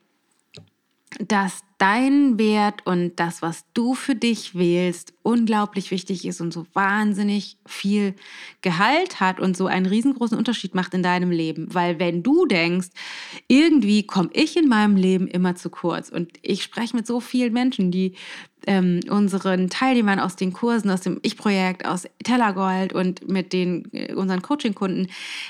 dass 1.20 1.62
dein 1.78 2.38
Wert 2.38 2.86
und 2.86 3.16
das, 3.16 3.42
was 3.42 3.64
du 3.74 3.94
für 3.94 4.14
dich 4.14 4.54
wählst, 4.54 5.12
unglaublich 5.26 5.90
wichtig 5.90 6.24
ist 6.24 6.40
und 6.40 6.52
so 6.52 6.66
wahnsinnig 6.72 7.58
viel 7.66 8.14
Gehalt 8.62 9.18
hat 9.18 9.40
und 9.40 9.56
so 9.56 9.66
einen 9.66 9.86
riesengroßen 9.86 10.38
Unterschied 10.38 10.76
macht 10.76 10.94
in 10.94 11.02
deinem 11.02 11.32
Leben. 11.32 11.66
Weil 11.74 11.98
wenn 11.98 12.22
du 12.22 12.46
denkst, 12.46 12.90
irgendwie 13.48 14.04
komme 14.04 14.30
ich 14.32 14.56
in 14.56 14.68
meinem 14.68 14.94
Leben 14.94 15.26
immer 15.26 15.56
zu 15.56 15.68
kurz 15.68 16.10
und 16.10 16.30
ich 16.42 16.62
spreche 16.62 16.94
mit 16.94 17.08
so 17.08 17.18
vielen 17.18 17.52
Menschen, 17.52 17.90
die 17.90 18.14
ähm, 18.68 19.00
unseren 19.08 19.68
Teilnehmern 19.68 20.20
aus 20.20 20.36
den 20.36 20.52
Kursen, 20.52 20.90
aus 20.90 21.00
dem 21.00 21.18
Ich-Projekt, 21.22 21.86
aus 21.86 22.04
Tellergold 22.22 22.92
und 22.92 23.28
mit 23.28 23.52
den 23.52 23.92
äh, 23.92 24.14
unseren 24.14 24.42
Coaching-Kunden, 24.42 25.08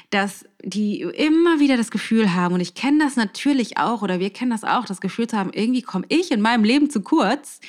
dass 0.08 0.46
die 0.64 1.02
immer 1.02 1.60
wieder 1.60 1.76
das 1.76 1.90
Gefühl 1.90 2.34
haben, 2.34 2.54
und 2.54 2.60
ich 2.60 2.74
kenne 2.74 3.04
das 3.04 3.16
natürlich 3.16 3.76
auch, 3.76 4.00
oder 4.00 4.20
wir 4.20 4.30
kennen 4.30 4.50
das 4.50 4.64
auch, 4.64 4.86
das 4.86 5.02
Gefühl 5.02 5.26
zu 5.26 5.36
haben, 5.36 5.50
irgendwie 5.52 5.82
komme 5.82 6.06
ich 6.08 6.30
in 6.30 6.40
meinem 6.40 6.64
Leben 6.64 6.88
zu 6.88 7.02
kurz. 7.02 7.60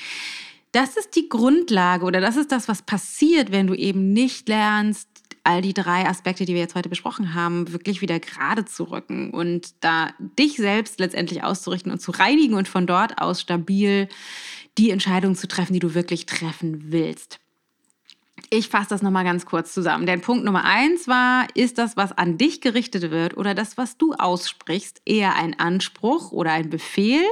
Das 0.72 0.98
ist 0.98 1.16
die 1.16 1.30
Grundlage 1.30 2.06
oder 2.06 2.22
das 2.22 2.36
ist 2.36 2.52
das, 2.52 2.68
was 2.68 2.82
passiert, 2.82 3.52
wenn 3.52 3.68
du 3.68 3.74
eben 3.74 4.12
nicht 4.14 4.48
lernst, 4.50 5.10
all 5.44 5.62
die 5.62 5.74
drei 5.74 6.06
Aspekte, 6.06 6.44
die 6.44 6.54
wir 6.54 6.60
jetzt 6.60 6.76
heute 6.76 6.90
besprochen 6.90 7.34
haben, 7.34 7.72
wirklich 7.72 8.02
wieder 8.02 8.20
gerade 8.20 8.66
zu 8.66 8.84
rücken 8.84 9.32
und 9.32 9.82
da 9.84 10.10
dich 10.20 10.58
selbst 10.58 11.00
letztendlich 11.00 11.42
auszurichten 11.42 11.92
und 11.92 12.00
zu 12.00 12.12
reinigen 12.12 12.54
und 12.56 12.68
von 12.68 12.86
dort 12.86 13.22
aus 13.22 13.40
stabil 13.40 14.10
die 14.78 14.92
Entscheidung 14.92 15.36
zu 15.36 15.48
treffen, 15.48 15.74
die 15.74 15.80
du 15.80 15.94
wirklich 15.94 16.26
treffen 16.26 16.92
willst. 16.92 17.40
Ich 18.50 18.70
fasse 18.70 18.90
das 18.90 19.02
nochmal 19.02 19.26
ganz 19.26 19.46
kurz 19.46 19.74
zusammen. 19.74 20.06
Denn 20.06 20.22
Punkt 20.22 20.46
Nummer 20.46 20.64
eins 20.64 21.08
war, 21.08 21.48
ist 21.54 21.78
das, 21.78 21.98
was 21.98 22.18
an 22.18 22.38
dich 22.38 22.62
gerichtet 22.62 23.12
wird 23.12 23.36
oder 23.36 23.54
das, 23.54 23.78
was 23.78 23.98
du 23.98 24.14
aussprichst, 24.14 25.02
eher 25.06 25.36
ein 25.36 25.60
Anspruch 25.60 26.32
oder 26.32 26.52
ein 26.52 26.70
Befehl 26.70 27.26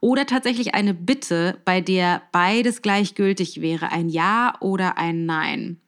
oder 0.00 0.24
tatsächlich 0.24 0.74
eine 0.74 0.94
Bitte, 0.94 1.60
bei 1.64 1.80
der 1.80 2.22
beides 2.32 2.80
gleichgültig 2.80 3.60
wäre, 3.60 3.92
ein 3.92 4.08
Ja 4.08 4.54
oder 4.60 4.96
ein 4.98 5.26
Nein. 5.26 5.80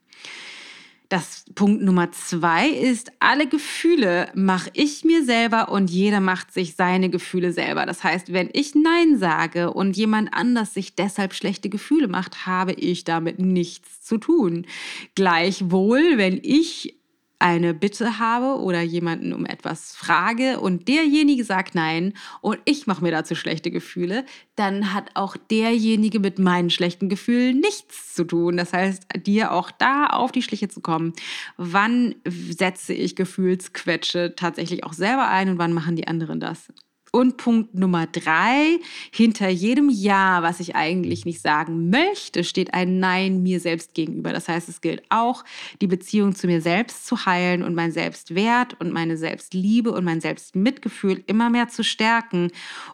Das 1.09 1.47
Punkt 1.55 1.83
Nummer 1.83 2.13
zwei 2.13 2.69
ist, 2.69 3.13
alle 3.19 3.47
Gefühle 3.47 4.29
mache 4.35 4.69
ich 4.75 5.05
mir 5.05 5.25
selber 5.25 5.71
und 5.71 5.89
jeder 5.89 6.21
macht 6.21 6.53
sich 6.53 6.75
seine 6.75 7.09
Gefühle 7.09 7.53
selber. 7.53 7.87
Das 7.87 8.05
heißt, 8.05 8.35
wenn 8.35 8.51
ich 8.53 8.75
Nein 8.75 9.17
sage 9.17 9.73
und 9.73 9.97
jemand 9.97 10.35
anders 10.35 10.75
sich 10.75 10.97
deshalb 10.97 11.33
schlechte 11.33 11.71
Gefühle 11.71 12.09
macht, 12.09 12.45
habe 12.45 12.75
ich 12.75 13.05
damit 13.05 13.39
nichts 13.39 14.03
zu 14.03 14.19
tun. 14.19 14.67
Gleichwohl, 15.15 16.19
wenn 16.19 16.41
ich 16.43 16.98
eine 17.39 17.73
Bitte 17.75 18.19
habe 18.19 18.61
oder 18.61 18.83
jemanden 18.83 19.33
um 19.33 19.47
etwas 19.47 19.95
frage 19.95 20.61
und 20.61 20.89
derjenige 20.89 21.45
sagt 21.45 21.75
nein 21.75 22.15
und 22.41 22.59
ich 22.65 22.87
mache 22.87 23.03
mir 23.03 23.13
dazu 23.13 23.35
schlechte 23.35 23.71
Gefühle, 23.71 24.25
dann 24.57 24.93
hat 24.93 25.11
auch 25.15 25.37
derjenige 25.37 26.19
mit 26.19 26.39
meinen 26.39 26.71
schlechten 26.71 27.09
Gefühlen 27.09 27.61
nichts 27.61 28.15
zu 28.15 28.25
tun. 28.25 28.57
Das 28.57 28.73
heißt, 28.73 29.05
dir 29.25 29.53
auch 29.53 29.71
da 29.71 30.07
auf 30.07 30.33
die 30.33 30.43
Schliche 30.43 30.69
zu 30.69 30.81
kommen. 30.81 31.13
Wann 31.57 32.17
setze 32.27 32.93
ich 32.93 33.15
Gefühlsquetsche 33.15 34.35
tatsächlich 34.35 34.85
auch 34.85 34.93
selber 34.93 35.29
ein 35.29 35.51
und 35.51 35.59
wann 35.59 35.73
machen 35.73 35.95
die 35.95 36.09
anderen 36.09 36.41
das? 36.41 36.73
Und 37.13 37.37
Punkt 37.37 37.75
Nummer 37.75 38.07
drei, 38.07 38.79
hinter 39.13 39.49
jedem 39.49 39.89
Ja, 39.91 40.43
was 40.43 40.61
ich 40.61 40.77
eigentlich 40.77 41.25
nicht 41.25 41.41
sagen 41.41 41.91
möchte, 41.91 42.45
steht 42.45 42.75
ein 42.75 42.99
Nein 42.99 43.43
mir 43.43 43.61
selbst 43.61 43.95
gegenüber. 43.95 44.33
Das 44.33 44.49
heißt, 44.49 44.69
es 44.69 44.81
gilt 44.81 45.03
auch, 45.09 45.45
die 45.81 45.87
Beziehung 45.87 46.35
zu 46.35 46.47
mir 46.47 46.61
selbst 46.61 47.07
zu 47.07 47.27
heilen 47.27 47.63
und 47.63 47.75
mein 47.75 47.93
Selbstwert 47.93 48.81
und 48.81 48.93
meine 48.93 49.17
Selbstliebe 49.17 49.91
und 49.91 50.05
mein 50.05 50.21
Selbstmitgefühl 50.21 51.23
immer 51.27 51.51
mehr 51.51 51.69
zu 51.69 51.83
stärken, 51.83 52.51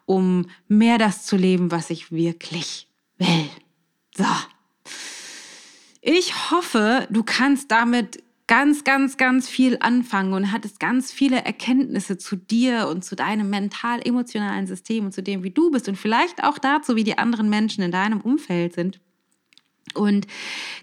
um 0.07 0.46
mehr 0.68 0.98
das 0.98 1.27
zu 1.27 1.37
leben, 1.37 1.70
was 1.70 1.90
ich 1.90 2.12
wirklich 2.12 2.88
will. 3.18 3.48
So. 4.16 4.24
Ich 6.00 6.50
hoffe, 6.50 7.07
du 7.11 7.22
kannst 7.22 7.70
damit 7.70 8.24
ganz, 8.47 8.85
ganz, 8.85 9.17
ganz 9.17 9.49
viel 9.49 9.79
anfangen 9.81 10.35
und 10.35 10.53
hattest 10.53 10.79
ganz 10.79 11.13
viele 11.13 11.45
Erkenntnisse 11.45 12.19
zu 12.19 12.37
dir 12.37 12.89
und 12.89 13.05
zu 13.05 13.17
deinem 13.17 13.49
mental-emotionalen 13.49 14.67
System 14.67 15.07
und 15.07 15.13
zu 15.13 15.23
dem, 15.23 15.43
wie 15.43 15.51
du 15.51 15.71
bist 15.71 15.89
und 15.89 15.97
vielleicht 15.97 16.45
auch 16.45 16.59
dazu, 16.59 16.97
wie 16.97 17.05
die 17.05 17.19
anderen 17.19 17.49
Menschen 17.49 17.83
in 17.83 17.91
deinem 17.91 18.21
Umfeld 18.21 18.75
sind. 18.75 19.01
Und 19.95 20.27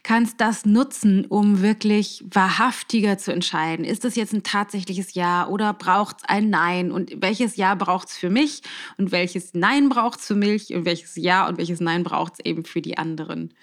kannst 0.04 0.40
das 0.40 0.66
nutzen, 0.66 1.26
um 1.26 1.62
wirklich 1.62 2.24
wahrhaftiger 2.30 3.18
zu 3.18 3.34
entscheiden. 3.34 3.84
Ist 3.84 4.06
das 4.06 4.16
jetzt 4.16 4.32
ein 4.32 4.44
tatsächliches 4.44 5.16
Ja 5.16 5.48
oder 5.48 5.74
braucht 5.74 6.18
es 6.20 6.30
ein 6.30 6.50
Nein? 6.50 6.92
Und 6.92 7.22
welches 7.22 7.58
Ja 7.58 7.76
braucht 7.76 8.08
es 8.08 8.18
für 8.18 8.30
mich 8.30 8.62
und 8.98 9.12
welches 9.12 9.54
Nein 9.54 9.90
braucht 9.90 10.20
es 10.20 10.28
für 10.28 10.36
mich 10.36 10.74
und 10.74 10.86
welches 10.86 11.16
Ja 11.18 11.48
und 11.48 11.58
welches 11.58 11.82
Nein 11.82 12.04
braucht 12.04 12.34
es 12.34 12.46
eben 12.46 12.64
für 12.64 12.82
die 12.82 12.98
anderen? 12.98 13.54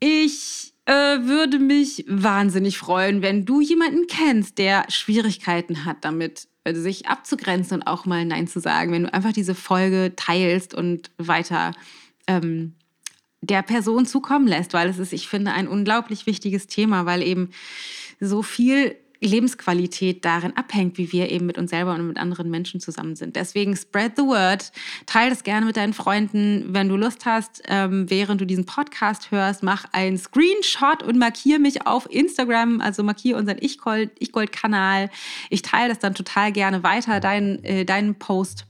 Ich 0.00 0.73
äh, 0.86 0.92
würde 0.92 1.58
mich 1.58 2.04
wahnsinnig 2.08 2.78
freuen, 2.78 3.22
wenn 3.22 3.44
du 3.44 3.60
jemanden 3.60 4.06
kennst, 4.06 4.58
der 4.58 4.84
Schwierigkeiten 4.88 5.84
hat 5.84 5.98
damit, 6.02 6.48
äh, 6.64 6.74
sich 6.74 7.06
abzugrenzen 7.06 7.78
und 7.78 7.86
auch 7.86 8.04
mal 8.04 8.24
Nein 8.24 8.46
zu 8.46 8.60
sagen. 8.60 8.92
Wenn 8.92 9.04
du 9.04 9.14
einfach 9.14 9.32
diese 9.32 9.54
Folge 9.54 10.12
teilst 10.16 10.74
und 10.74 11.10
weiter 11.18 11.72
ähm, 12.26 12.74
der 13.40 13.62
Person 13.62 14.06
zukommen 14.06 14.46
lässt, 14.46 14.72
weil 14.72 14.88
es 14.88 14.98
ist, 14.98 15.12
ich 15.12 15.28
finde, 15.28 15.52
ein 15.52 15.68
unglaublich 15.68 16.26
wichtiges 16.26 16.66
Thema, 16.66 17.06
weil 17.06 17.22
eben 17.22 17.50
so 18.20 18.42
viel 18.42 18.96
Lebensqualität 19.24 20.24
darin 20.24 20.56
abhängt, 20.56 20.98
wie 20.98 21.12
wir 21.12 21.30
eben 21.30 21.46
mit 21.46 21.58
uns 21.58 21.70
selber 21.70 21.94
und 21.94 22.06
mit 22.06 22.18
anderen 22.18 22.50
Menschen 22.50 22.80
zusammen 22.80 23.16
sind. 23.16 23.36
Deswegen 23.36 23.76
spread 23.76 24.12
the 24.16 24.22
word, 24.22 24.70
teile 25.06 25.30
das 25.30 25.42
gerne 25.42 25.66
mit 25.66 25.76
deinen 25.76 25.94
Freunden. 25.94 26.66
Wenn 26.68 26.88
du 26.88 26.96
Lust 26.96 27.26
hast, 27.26 27.62
ähm, 27.66 28.08
während 28.10 28.40
du 28.40 28.46
diesen 28.46 28.66
Podcast 28.66 29.30
hörst, 29.30 29.62
mach 29.62 29.86
einen 29.92 30.18
Screenshot 30.18 31.02
und 31.02 31.18
markiere 31.18 31.58
mich 31.58 31.86
auf 31.86 32.10
Instagram, 32.10 32.80
also 32.80 33.02
markiere 33.02 33.38
unseren 33.38 33.58
Ich-Gold-Kanal. 33.60 35.10
Ich 35.50 35.62
teile 35.62 35.88
das 35.88 35.98
dann 35.98 36.14
total 36.14 36.52
gerne 36.52 36.82
weiter, 36.82 37.20
deinen, 37.20 37.62
äh, 37.64 37.84
deinen 37.84 38.16
Post 38.16 38.66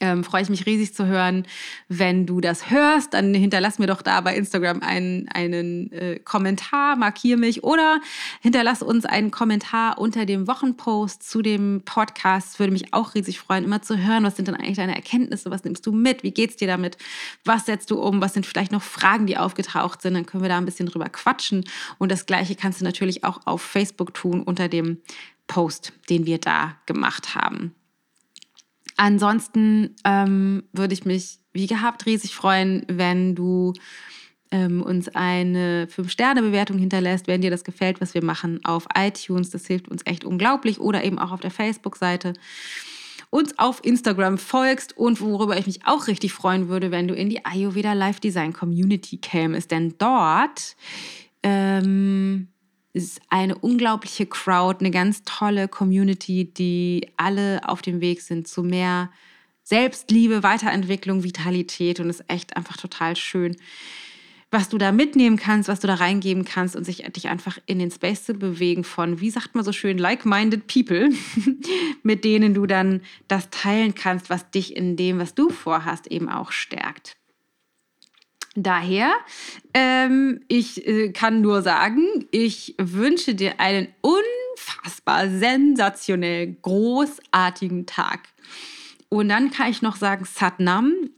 ähm, 0.00 0.24
freue 0.24 0.42
ich 0.42 0.48
mich 0.48 0.66
riesig 0.66 0.94
zu 0.94 1.06
hören. 1.06 1.46
Wenn 1.88 2.26
du 2.26 2.40
das 2.40 2.70
hörst, 2.70 3.14
dann 3.14 3.34
hinterlass 3.34 3.78
mir 3.78 3.86
doch 3.86 4.02
da 4.02 4.20
bei 4.22 4.34
Instagram 4.34 4.80
einen, 4.82 5.28
einen 5.28 5.92
äh, 5.92 6.18
Kommentar, 6.18 6.96
markier 6.96 7.36
mich 7.36 7.62
oder 7.62 8.00
hinterlass 8.40 8.82
uns 8.82 9.04
einen 9.04 9.30
Kommentar 9.30 9.98
unter 9.98 10.26
dem 10.26 10.46
Wochenpost 10.46 11.22
zu 11.22 11.42
dem 11.42 11.82
Podcast. 11.84 12.58
Würde 12.58 12.72
mich 12.72 12.92
auch 12.94 13.14
riesig 13.14 13.38
freuen, 13.38 13.64
immer 13.64 13.82
zu 13.82 13.98
hören, 13.98 14.24
was 14.24 14.36
sind 14.36 14.48
denn 14.48 14.56
eigentlich 14.56 14.76
deine 14.76 14.94
Erkenntnisse, 14.94 15.50
was 15.50 15.64
nimmst 15.64 15.86
du 15.86 15.92
mit, 15.92 16.22
wie 16.22 16.32
geht's 16.32 16.56
dir 16.56 16.68
damit, 16.68 16.96
was 17.44 17.66
setzt 17.66 17.90
du 17.90 18.00
um, 18.00 18.20
was 18.20 18.34
sind 18.34 18.46
vielleicht 18.46 18.72
noch 18.72 18.82
Fragen, 18.82 19.26
die 19.26 19.36
aufgetaucht 19.36 20.02
sind, 20.02 20.14
dann 20.14 20.26
können 20.26 20.42
wir 20.42 20.48
da 20.48 20.58
ein 20.58 20.64
bisschen 20.64 20.86
drüber 20.86 21.08
quatschen. 21.08 21.64
Und 21.98 22.10
das 22.10 22.26
gleiche 22.26 22.54
kannst 22.54 22.80
du 22.80 22.84
natürlich 22.84 23.24
auch 23.24 23.40
auf 23.44 23.62
Facebook 23.62 24.14
tun 24.14 24.42
unter 24.42 24.68
dem 24.68 24.98
Post, 25.46 25.92
den 26.08 26.26
wir 26.26 26.38
da 26.38 26.76
gemacht 26.86 27.34
haben. 27.34 27.74
Ansonsten 29.00 29.96
ähm, 30.04 30.64
würde 30.74 30.92
ich 30.92 31.06
mich 31.06 31.38
wie 31.54 31.66
gehabt 31.66 32.04
riesig 32.04 32.34
freuen, 32.34 32.84
wenn 32.86 33.34
du 33.34 33.72
ähm, 34.50 34.82
uns 34.82 35.08
eine 35.08 35.86
5-Sterne-Bewertung 35.86 36.76
hinterlässt, 36.76 37.26
wenn 37.26 37.40
dir 37.40 37.50
das 37.50 37.64
gefällt, 37.64 38.02
was 38.02 38.12
wir 38.12 38.22
machen 38.22 38.62
auf 38.62 38.86
iTunes. 38.94 39.48
Das 39.48 39.66
hilft 39.66 39.88
uns 39.88 40.02
echt 40.04 40.22
unglaublich. 40.22 40.80
Oder 40.80 41.02
eben 41.02 41.18
auch 41.18 41.32
auf 41.32 41.40
der 41.40 41.50
Facebook-Seite 41.50 42.34
uns 43.30 43.58
auf 43.58 43.82
Instagram 43.82 44.36
folgst 44.36 44.94
und 44.98 45.22
worüber 45.22 45.56
ich 45.56 45.66
mich 45.66 45.86
auch 45.86 46.06
richtig 46.06 46.34
freuen 46.34 46.68
würde, 46.68 46.90
wenn 46.90 47.08
du 47.08 47.14
in 47.14 47.30
die 47.30 47.46
Ayurveda 47.46 47.94
Live 47.94 48.20
Design 48.20 48.52
Community 48.52 49.16
kämest. 49.16 49.70
Denn 49.70 49.94
dort 49.96 50.76
ähm, 51.42 52.48
ist 52.92 53.20
eine 53.28 53.56
unglaubliche 53.56 54.26
Crowd, 54.26 54.80
eine 54.80 54.90
ganz 54.90 55.22
tolle 55.24 55.68
Community, 55.68 56.52
die 56.52 57.08
alle 57.16 57.60
auf 57.68 57.82
dem 57.82 58.00
Weg 58.00 58.22
sind 58.22 58.48
zu 58.48 58.62
mehr 58.62 59.10
Selbstliebe, 59.62 60.42
Weiterentwicklung, 60.42 61.22
Vitalität 61.22 62.00
und 62.00 62.10
ist 62.10 62.24
echt 62.28 62.56
einfach 62.56 62.76
total 62.76 63.14
schön, 63.14 63.56
was 64.50 64.68
du 64.68 64.78
da 64.78 64.90
mitnehmen 64.90 65.36
kannst, 65.36 65.68
was 65.68 65.78
du 65.78 65.86
da 65.86 65.94
reingeben 65.94 66.44
kannst 66.44 66.74
und 66.74 66.82
sich 66.82 67.04
dich 67.12 67.28
einfach 67.28 67.58
in 67.66 67.78
den 67.78 67.92
Space 67.92 68.24
zu 68.24 68.34
bewegen 68.34 68.82
von, 68.82 69.20
wie 69.20 69.30
sagt 69.30 69.54
man 69.54 69.64
so 69.64 69.72
schön, 69.72 69.96
like-minded 69.96 70.66
people, 70.66 71.10
mit 72.02 72.24
denen 72.24 72.52
du 72.52 72.66
dann 72.66 73.02
das 73.28 73.50
teilen 73.50 73.94
kannst, 73.94 74.28
was 74.28 74.50
dich 74.50 74.76
in 74.76 74.96
dem, 74.96 75.20
was 75.20 75.34
du 75.34 75.50
vorhast, 75.50 76.08
eben 76.08 76.28
auch 76.28 76.50
stärkt. 76.50 77.19
Daher, 78.56 79.12
ähm, 79.74 80.40
ich 80.48 80.86
äh, 80.86 81.12
kann 81.12 81.40
nur 81.40 81.62
sagen, 81.62 82.26
ich 82.32 82.74
wünsche 82.78 83.34
dir 83.34 83.60
einen 83.60 83.88
unfassbar 84.00 85.28
sensationell 85.28 86.56
großartigen 86.60 87.86
Tag. 87.86 88.20
Und 89.08 89.28
dann 89.28 89.50
kann 89.50 89.70
ich 89.70 89.82
noch 89.82 89.96
sagen 89.96 90.24
Satnam. 90.24 91.10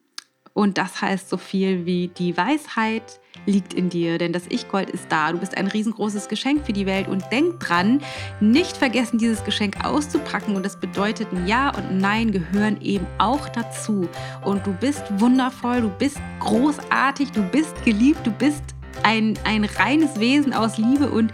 Und 0.52 0.76
das 0.76 1.00
heißt 1.00 1.30
so 1.30 1.38
viel 1.38 1.86
wie 1.86 2.08
die 2.08 2.36
Weisheit 2.36 3.20
liegt 3.46 3.74
in 3.74 3.88
dir, 3.88 4.18
denn 4.18 4.32
das 4.32 4.44
Ich-Gold 4.48 4.90
ist 4.90 5.06
da. 5.08 5.32
Du 5.32 5.38
bist 5.38 5.56
ein 5.56 5.66
riesengroßes 5.66 6.28
Geschenk 6.28 6.64
für 6.64 6.72
die 6.72 6.86
Welt 6.86 7.08
und 7.08 7.24
denk 7.30 7.60
dran, 7.60 8.00
nicht 8.40 8.76
vergessen, 8.76 9.18
dieses 9.18 9.44
Geschenk 9.44 9.84
auszupacken. 9.84 10.56
Und 10.56 10.64
das 10.64 10.78
bedeutet, 10.78 11.28
ein 11.32 11.46
Ja 11.46 11.68
und 11.70 11.84
ein 11.84 11.98
Nein 11.98 12.32
gehören 12.32 12.80
eben 12.80 13.06
auch 13.18 13.48
dazu. 13.48 14.08
Und 14.44 14.66
du 14.66 14.72
bist 14.72 15.02
wundervoll, 15.18 15.82
du 15.82 15.88
bist 15.88 16.18
großartig, 16.40 17.32
du 17.32 17.42
bist 17.42 17.84
geliebt, 17.84 18.26
du 18.26 18.30
bist 18.30 18.62
ein, 19.02 19.38
ein 19.44 19.64
reines 19.64 20.20
Wesen 20.20 20.52
aus 20.52 20.78
Liebe 20.78 21.10
und 21.10 21.32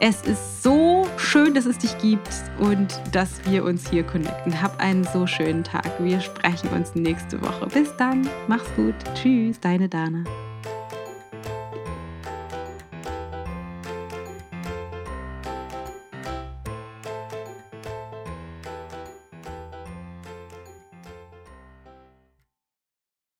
es 0.00 0.22
ist 0.22 0.62
so 0.62 1.06
schön, 1.16 1.54
dass 1.54 1.64
es 1.64 1.78
dich 1.78 1.96
gibt 1.98 2.28
und 2.58 3.00
dass 3.12 3.40
wir 3.48 3.64
uns 3.64 3.88
hier 3.88 4.02
connecten. 4.02 4.60
Hab 4.60 4.80
einen 4.80 5.04
so 5.04 5.26
schönen 5.26 5.62
Tag. 5.62 5.88
Wir 6.00 6.20
sprechen 6.20 6.70
uns 6.70 6.94
nächste 6.94 7.40
Woche. 7.40 7.66
Bis 7.66 7.94
dann. 7.96 8.28
Mach's 8.48 8.68
gut. 8.74 8.94
Tschüss, 9.14 9.60
deine 9.60 9.88
Dana. 9.88 10.24